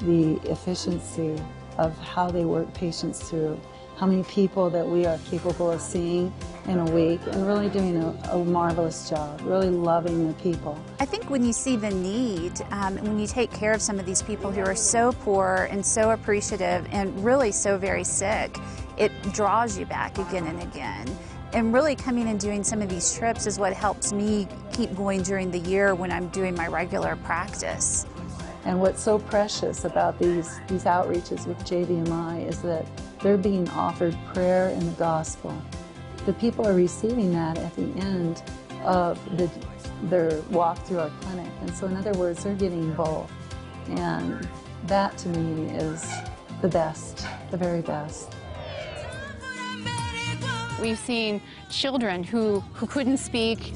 the 0.00 0.40
efficiency 0.50 1.36
of 1.76 1.94
how 1.98 2.30
they 2.30 2.46
work 2.46 2.72
patients 2.72 3.28
through, 3.28 3.60
how 3.98 4.06
many 4.06 4.22
people 4.22 4.70
that 4.70 4.88
we 4.88 5.04
are 5.04 5.18
capable 5.28 5.70
of 5.70 5.82
seeing 5.82 6.32
in 6.68 6.78
a 6.78 6.86
week, 6.86 7.20
and 7.26 7.46
really 7.46 7.68
doing 7.68 7.98
a, 7.98 8.30
a 8.30 8.42
marvelous 8.46 9.10
job, 9.10 9.42
really 9.42 9.68
loving 9.68 10.26
the 10.26 10.32
people. 10.42 10.82
I 11.00 11.04
think 11.04 11.28
when 11.28 11.44
you 11.44 11.52
see 11.52 11.76
the 11.76 11.90
need, 11.90 12.62
um, 12.70 12.96
when 13.04 13.18
you 13.18 13.26
take 13.26 13.52
care 13.52 13.74
of 13.74 13.82
some 13.82 14.00
of 14.00 14.06
these 14.06 14.22
people 14.22 14.50
who 14.50 14.62
are 14.62 14.74
so 14.74 15.12
poor 15.12 15.68
and 15.70 15.84
so 15.84 16.12
appreciative 16.12 16.88
and 16.92 17.22
really 17.22 17.52
so 17.52 17.76
very 17.76 18.04
sick, 18.04 18.56
it 18.96 19.12
draws 19.34 19.76
you 19.76 19.84
back 19.84 20.16
again 20.16 20.46
and 20.46 20.62
again 20.62 21.14
and 21.52 21.74
really 21.74 21.94
coming 21.94 22.28
and 22.28 22.40
doing 22.40 22.64
some 22.64 22.80
of 22.80 22.88
these 22.88 23.14
trips 23.14 23.46
is 23.46 23.58
what 23.58 23.72
helps 23.72 24.12
me 24.12 24.48
keep 24.72 24.94
going 24.96 25.22
during 25.22 25.50
the 25.50 25.58
year 25.58 25.94
when 25.94 26.10
I'm 26.10 26.28
doing 26.28 26.54
my 26.54 26.66
regular 26.66 27.16
practice. 27.16 28.06
And 28.64 28.80
what's 28.80 29.02
so 29.02 29.18
precious 29.18 29.84
about 29.84 30.18
these, 30.18 30.60
these 30.68 30.84
outreaches 30.84 31.46
with 31.46 31.58
JVMI 31.64 32.48
is 32.48 32.62
that 32.62 32.86
they're 33.20 33.36
being 33.36 33.68
offered 33.70 34.16
prayer 34.32 34.68
and 34.68 34.82
the 34.82 34.92
gospel. 34.92 35.54
The 36.26 36.32
people 36.34 36.66
are 36.66 36.74
receiving 36.74 37.32
that 37.32 37.58
at 37.58 37.74
the 37.74 37.88
end 38.00 38.42
of 38.84 39.18
the, 39.36 39.50
their 40.04 40.40
walk 40.50 40.78
through 40.84 41.00
our 41.00 41.10
clinic. 41.22 41.50
And 41.60 41.74
so, 41.74 41.86
in 41.86 41.96
other 41.96 42.12
words, 42.12 42.44
they're 42.44 42.54
getting 42.54 42.92
both. 42.94 43.30
And 43.88 44.48
that 44.86 45.18
to 45.18 45.28
me 45.28 45.70
is 45.74 46.08
the 46.60 46.68
best, 46.68 47.26
the 47.50 47.56
very 47.56 47.82
best. 47.82 48.32
We've 50.80 50.98
seen 50.98 51.40
children 51.68 52.22
who, 52.22 52.60
who 52.74 52.86
couldn't 52.86 53.18
speak, 53.18 53.72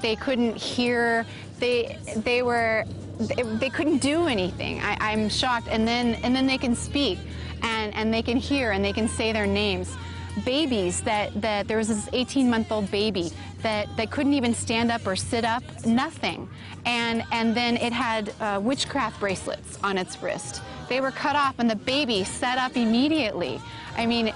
they 0.00 0.16
couldn't 0.16 0.56
hear, 0.56 1.26
they, 1.58 1.98
they 2.16 2.42
were, 2.42 2.84
they, 3.18 3.42
they 3.42 3.70
couldn't 3.70 3.98
do 3.98 4.26
anything. 4.26 4.80
I, 4.80 4.96
I'm 5.00 5.28
shocked. 5.28 5.68
And 5.70 5.86
then, 5.86 6.14
and 6.22 6.34
then 6.34 6.46
they 6.46 6.58
can 6.58 6.74
speak 6.74 7.18
and, 7.62 7.94
and 7.94 8.12
they 8.12 8.22
can 8.22 8.36
hear 8.36 8.72
and 8.72 8.84
they 8.84 8.92
can 8.92 9.08
say 9.08 9.32
their 9.32 9.46
names. 9.46 9.96
Babies 10.44 11.00
that, 11.02 11.40
that 11.40 11.66
there 11.66 11.78
was 11.78 11.88
this 11.88 12.08
18 12.12 12.50
month 12.50 12.70
old 12.70 12.90
baby 12.90 13.30
that, 13.62 13.88
that 13.96 14.10
couldn't 14.10 14.34
even 14.34 14.54
stand 14.54 14.92
up 14.92 15.06
or 15.06 15.16
sit 15.16 15.44
up, 15.44 15.62
nothing. 15.86 16.48
And, 16.84 17.24
and 17.32 17.56
then 17.56 17.76
it 17.78 17.92
had 17.92 18.32
uh, 18.40 18.60
witchcraft 18.62 19.18
bracelets 19.18 19.78
on 19.82 19.96
its 19.96 20.22
wrist. 20.22 20.62
They 20.88 21.00
were 21.00 21.10
cut 21.10 21.36
off 21.36 21.58
and 21.58 21.68
the 21.68 21.76
baby 21.76 22.22
sat 22.22 22.58
up 22.58 22.76
immediately. 22.76 23.60
I 23.96 24.04
mean, 24.04 24.32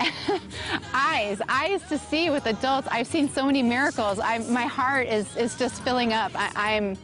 eyes, 0.94 1.40
eyes 1.48 1.82
to 1.88 1.98
see 1.98 2.30
with 2.30 2.46
adults. 2.46 2.88
I've 2.90 3.06
seen 3.06 3.28
so 3.28 3.44
many 3.44 3.62
miracles. 3.62 4.18
I, 4.18 4.38
my 4.38 4.62
heart 4.62 5.08
is, 5.08 5.36
is 5.36 5.56
just 5.56 5.82
filling 5.82 6.12
up. 6.12 6.32
I, 6.34 6.76
I'm, 6.76 6.96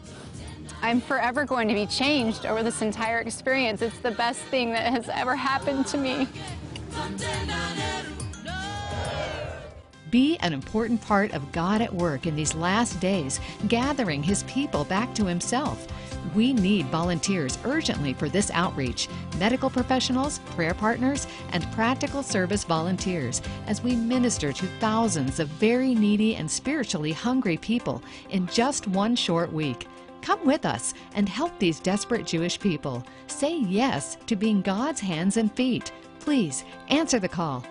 I'm 0.83 1.01
forever 1.01 1.45
going 1.45 1.69
to 1.69 1.75
be 1.75 1.87
changed 1.87 2.47
over 2.47 2.63
this 2.63 2.83
entire 2.83 3.21
experience. 3.21 3.83
It's 3.83 3.99
the 3.99 4.11
best 4.11 4.41
thing 4.43 4.73
that 4.73 4.93
has 4.93 5.09
ever 5.09 5.35
happened 5.35 5.87
to 5.89 5.99
me. 5.99 6.29
Be 10.11 10.39
an 10.39 10.53
important 10.53 11.01
part 11.03 11.33
of 11.35 11.51
God 11.53 11.83
at 11.83 11.93
work 11.93 12.27
in 12.27 12.37
these 12.37 12.55
last 12.55 13.01
days, 13.01 13.41
gathering 13.69 14.23
His 14.23 14.45
people 14.45 14.85
back 14.85 15.15
to 15.17 15.27
Himself. 15.27 15.87
We 16.35 16.53
need 16.53 16.87
volunteers 16.87 17.59
urgently 17.65 18.13
for 18.15 18.29
this 18.29 18.51
outreach 18.53 19.09
medical 19.39 19.71
professionals, 19.71 20.39
prayer 20.51 20.75
partners, 20.75 21.27
and 21.53 21.71
practical 21.73 22.23
service 22.23 22.65
volunteers 22.65 23.43
as 23.67 23.83
we 23.83 23.95
minister 23.95 24.53
to 24.53 24.67
thousands 24.81 25.41
of 25.41 25.49
very 25.49 25.95
needy 25.95 26.37
and 26.37 26.51
spiritually 26.51 27.13
hungry 27.13 27.57
people 27.57 28.03
in 28.31 28.47
just 28.47 28.89
one 28.89 29.15
short 29.15 29.53
week. 29.53 29.87
Come 30.23 30.45
with 30.45 30.67
us 30.67 30.95
and 31.15 31.29
help 31.29 31.57
these 31.59 31.79
desperate 31.79 32.27
Jewish 32.27 32.59
people. 32.59 33.05
Say 33.29 33.59
yes 33.61 34.17
to 34.27 34.35
being 34.35 34.63
God's 34.63 35.01
hands 35.01 35.37
and 35.37 35.55
feet. 35.55 35.93
Please 36.19 36.65
answer 36.89 37.21
the 37.21 37.29
call. 37.29 37.65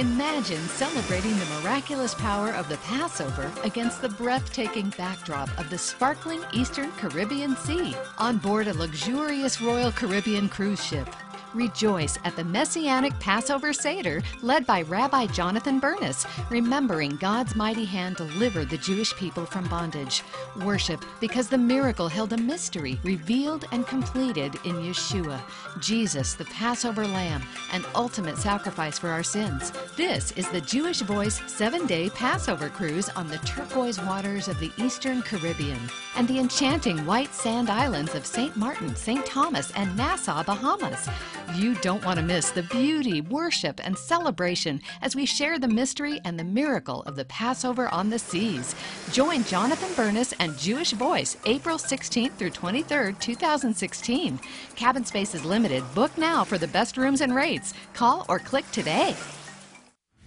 Imagine 0.00 0.60
celebrating 0.70 1.38
the 1.38 1.60
miraculous 1.60 2.14
power 2.14 2.50
of 2.50 2.68
the 2.68 2.78
Passover 2.78 3.48
against 3.62 4.02
the 4.02 4.08
breathtaking 4.08 4.92
backdrop 4.98 5.48
of 5.56 5.70
the 5.70 5.78
sparkling 5.78 6.40
Eastern 6.52 6.90
Caribbean 6.92 7.54
Sea 7.54 7.94
on 8.18 8.38
board 8.38 8.66
a 8.66 8.74
luxurious 8.74 9.62
Royal 9.62 9.92
Caribbean 9.92 10.48
cruise 10.48 10.84
ship. 10.84 11.08
Rejoice 11.54 12.18
at 12.24 12.34
the 12.34 12.44
Messianic 12.44 13.16
Passover 13.20 13.72
Seder 13.72 14.22
led 14.42 14.66
by 14.66 14.82
Rabbi 14.82 15.26
Jonathan 15.26 15.78
Bernis, 15.78 16.26
remembering 16.50 17.16
God's 17.16 17.54
mighty 17.54 17.84
hand 17.84 18.16
delivered 18.16 18.68
the 18.68 18.78
Jewish 18.78 19.14
people 19.14 19.46
from 19.46 19.68
bondage. 19.68 20.24
Worship 20.64 21.04
because 21.20 21.48
the 21.48 21.56
miracle 21.58 22.08
held 22.08 22.32
a 22.32 22.36
mystery 22.36 22.98
revealed 23.04 23.66
and 23.70 23.86
completed 23.86 24.56
in 24.64 24.74
Yeshua, 24.76 25.40
Jesus, 25.80 26.34
the 26.34 26.44
Passover 26.46 27.06
Lamb, 27.06 27.42
an 27.72 27.84
ultimate 27.94 28.36
sacrifice 28.36 28.98
for 28.98 29.10
our 29.10 29.22
sins. 29.22 29.72
This 29.96 30.32
is 30.32 30.48
the 30.48 30.60
Jewish 30.60 31.00
Voice 31.02 31.40
seven 31.46 31.86
day 31.86 32.10
Passover 32.10 32.68
cruise 32.68 33.08
on 33.10 33.28
the 33.28 33.38
turquoise 33.38 34.00
waters 34.00 34.48
of 34.48 34.58
the 34.58 34.72
Eastern 34.76 35.22
Caribbean 35.22 35.78
and 36.16 36.26
the 36.26 36.40
enchanting 36.40 37.06
white 37.06 37.32
sand 37.32 37.70
islands 37.70 38.14
of 38.16 38.26
St. 38.26 38.56
Martin, 38.56 38.94
St. 38.96 39.24
Thomas, 39.24 39.70
and 39.76 39.96
Nassau, 39.96 40.42
Bahamas. 40.42 41.08
You 41.52 41.74
don't 41.76 42.04
want 42.04 42.18
to 42.18 42.24
miss 42.24 42.50
the 42.50 42.64
beauty, 42.64 43.20
worship, 43.20 43.80
and 43.84 43.96
celebration 43.96 44.80
as 45.02 45.14
we 45.14 45.24
share 45.24 45.58
the 45.58 45.68
mystery 45.68 46.20
and 46.24 46.38
the 46.38 46.44
miracle 46.44 47.02
of 47.02 47.14
the 47.14 47.26
Passover 47.26 47.88
on 47.94 48.10
the 48.10 48.18
seas. 48.18 48.74
Join 49.12 49.44
Jonathan 49.44 49.94
Bernis 49.94 50.32
and 50.40 50.58
Jewish 50.58 50.92
Voice 50.92 51.36
April 51.44 51.78
16th 51.78 52.32
through 52.32 52.50
23rd, 52.50 53.20
2016. 53.20 54.40
Cabin 54.74 55.04
space 55.04 55.34
is 55.34 55.44
limited. 55.44 55.84
Book 55.94 56.16
now 56.18 56.42
for 56.42 56.58
the 56.58 56.66
best 56.66 56.96
rooms 56.96 57.20
and 57.20 57.34
rates. 57.34 57.72
Call 57.92 58.26
or 58.28 58.38
click 58.40 58.68
today. 58.72 59.14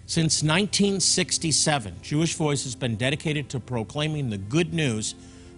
Since 0.05 0.43
1967, 0.43 1.95
Jewish 2.01 2.35
Voice 2.35 2.63
has 2.63 2.75
been 2.75 2.95
dedicated 2.95 3.49
to 3.49 3.59
proclaiming 3.59 4.29
the 4.29 4.37
good 4.37 4.73
news 4.73 5.15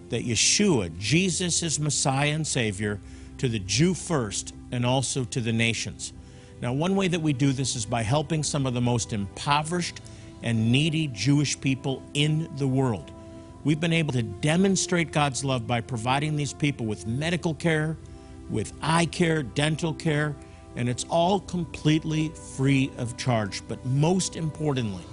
that 0.08 0.24
Yeshua, 0.24 0.96
Jesus 0.98 1.62
is 1.62 1.78
Messiah 1.78 2.30
and 2.30 2.44
Savior, 2.44 2.98
to 3.38 3.48
the 3.48 3.60
Jew 3.60 3.94
first 3.94 4.54
and 4.72 4.84
also 4.86 5.24
to 5.24 5.40
the 5.40 5.52
nations. 5.52 6.12
Now, 6.60 6.72
one 6.72 6.94
way 6.94 7.08
that 7.08 7.20
we 7.20 7.32
do 7.32 7.52
this 7.52 7.74
is 7.74 7.86
by 7.86 8.02
helping 8.02 8.42
some 8.42 8.66
of 8.66 8.74
the 8.74 8.80
most 8.80 9.12
impoverished 9.12 10.00
and 10.42 10.70
needy 10.70 11.06
Jewish 11.08 11.60
people 11.60 12.02
in 12.14 12.48
the 12.56 12.68
world. 12.68 13.10
We've 13.64 13.80
been 13.80 13.92
able 13.92 14.12
to 14.12 14.22
demonstrate 14.22 15.12
God's 15.12 15.44
love 15.44 15.66
by 15.66 15.80
providing 15.80 16.36
these 16.36 16.52
people 16.52 16.86
with 16.86 17.06
medical 17.06 17.54
care, 17.54 17.96
with 18.48 18.72
eye 18.82 19.06
care, 19.06 19.42
dental 19.42 19.92
care, 19.92 20.34
and 20.76 20.88
it's 20.88 21.04
all 21.08 21.40
completely 21.40 22.28
free 22.56 22.90
of 22.96 23.16
charge. 23.16 23.62
But 23.68 23.84
most 23.84 24.36
importantly, 24.36 25.04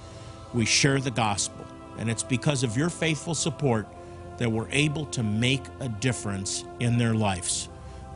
we 0.54 0.65
share 0.65 1.00
the 1.00 1.12
gospel. 1.12 1.65
And 1.98 2.10
it's 2.10 2.24
because 2.24 2.63
of 2.63 2.78
your 2.78 2.89
faithful 2.89 3.36
support 3.36 3.88
that 4.38 4.52
we're 4.52 4.70
able 4.70 5.06
to 5.08 5.24
make 5.24 5.63
a 5.80 5.89
difference 5.89 6.63
in 6.80 6.98
their 6.98 7.15
lives. 7.15 7.70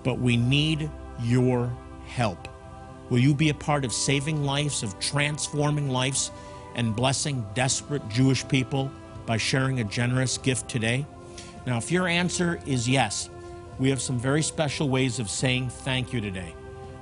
But 0.03 0.19
we 0.19 0.37
need 0.37 0.89
your 1.23 1.71
help. 2.05 2.47
Will 3.09 3.19
you 3.19 3.33
be 3.33 3.49
a 3.49 3.53
part 3.53 3.83
of 3.83 3.91
saving 3.91 4.43
lives, 4.43 4.83
of 4.83 4.97
transforming 4.99 5.89
lives, 5.89 6.31
and 6.75 6.95
blessing 6.95 7.45
desperate 7.53 8.07
Jewish 8.09 8.47
people 8.47 8.89
by 9.25 9.37
sharing 9.37 9.79
a 9.79 9.83
generous 9.83 10.37
gift 10.37 10.69
today? 10.69 11.05
Now, 11.65 11.77
if 11.77 11.91
your 11.91 12.07
answer 12.07 12.59
is 12.65 12.87
yes, 12.87 13.29
we 13.79 13.89
have 13.89 14.01
some 14.01 14.17
very 14.17 14.41
special 14.41 14.89
ways 14.89 15.19
of 15.19 15.29
saying 15.29 15.69
thank 15.69 16.13
you 16.13 16.21
today. 16.21 16.53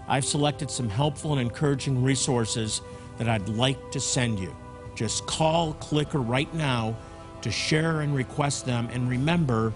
I've 0.07 0.25
selected 0.25 0.71
some 0.71 0.89
helpful 0.89 1.33
and 1.33 1.41
encouraging 1.41 2.01
resources 2.03 2.81
that 3.17 3.29
I'd 3.29 3.47
like 3.49 3.91
to 3.91 3.99
send 3.99 4.39
you. 4.39 4.55
Just 4.95 5.27
call, 5.27 5.73
click, 5.73 6.15
or 6.15 6.19
write 6.19 6.53
now 6.53 6.95
to 7.41 7.51
share 7.51 8.01
and 8.01 8.15
request 8.15 8.65
them. 8.65 8.89
And 8.91 9.09
remember, 9.09 9.73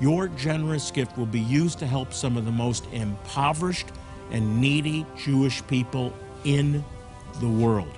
your 0.00 0.28
generous 0.28 0.90
gift 0.90 1.16
will 1.18 1.26
be 1.26 1.40
used 1.40 1.78
to 1.80 1.86
help 1.86 2.12
some 2.12 2.36
of 2.36 2.44
the 2.44 2.52
most 2.52 2.86
impoverished 2.92 3.88
and 4.30 4.60
needy 4.60 5.06
Jewish 5.16 5.66
people 5.66 6.12
in 6.44 6.84
the 7.40 7.48
world. 7.48 7.92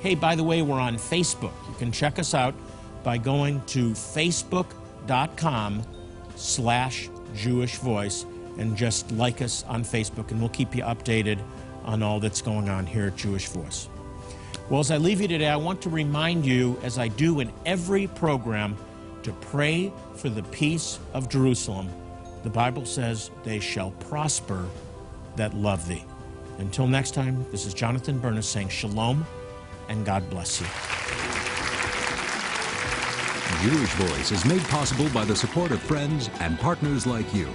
Hey, 0.00 0.14
by 0.14 0.34
the 0.34 0.44
way, 0.44 0.62
we're 0.62 0.80
on 0.80 0.96
Facebook. 0.96 1.52
You 1.68 1.74
can 1.78 1.92
check 1.92 2.18
us 2.18 2.34
out 2.34 2.54
by 3.02 3.18
going 3.18 3.62
to 3.66 3.90
facebook.com 3.90 5.82
slash 6.36 7.08
Jewish 7.34 7.76
Voice 7.76 8.26
and 8.58 8.76
just 8.76 9.10
like 9.12 9.40
us 9.40 9.64
on 9.68 9.82
Facebook, 9.82 10.30
and 10.30 10.40
we'll 10.40 10.50
keep 10.50 10.74
you 10.74 10.82
updated 10.82 11.38
on 11.84 12.02
all 12.02 12.20
that's 12.20 12.42
going 12.42 12.68
on 12.68 12.84
here 12.86 13.06
at 13.06 13.16
Jewish 13.16 13.48
Voice. 13.48 13.88
Well, 14.68 14.80
as 14.80 14.90
I 14.90 14.98
leave 14.98 15.20
you 15.20 15.28
today, 15.28 15.48
I 15.48 15.56
want 15.56 15.82
to 15.82 15.90
remind 15.90 16.46
you, 16.46 16.78
as 16.82 16.98
I 16.98 17.08
do 17.08 17.40
in 17.40 17.52
every 17.66 18.06
program, 18.06 18.76
to 19.22 19.32
pray 19.32 19.92
for 20.16 20.28
the 20.28 20.42
peace 20.44 20.98
of 21.14 21.28
Jerusalem. 21.28 21.88
The 22.42 22.50
Bible 22.50 22.84
says, 22.84 23.30
they 23.44 23.60
shall 23.60 23.92
prosper 23.92 24.68
that 25.36 25.54
love 25.54 25.86
thee. 25.86 26.04
Until 26.58 26.86
next 26.86 27.14
time, 27.14 27.44
this 27.50 27.66
is 27.66 27.74
Jonathan 27.74 28.18
Bernis 28.18 28.48
saying 28.48 28.68
shalom 28.68 29.26
and 29.88 30.04
God 30.04 30.28
bless 30.30 30.60
you. 30.60 30.66
Jewish 33.62 33.92
Voice 33.94 34.32
is 34.32 34.44
made 34.44 34.62
possible 34.62 35.08
by 35.10 35.24
the 35.24 35.36
support 35.36 35.70
of 35.70 35.80
friends 35.80 36.28
and 36.40 36.58
partners 36.58 37.06
like 37.06 37.32
you. 37.32 37.48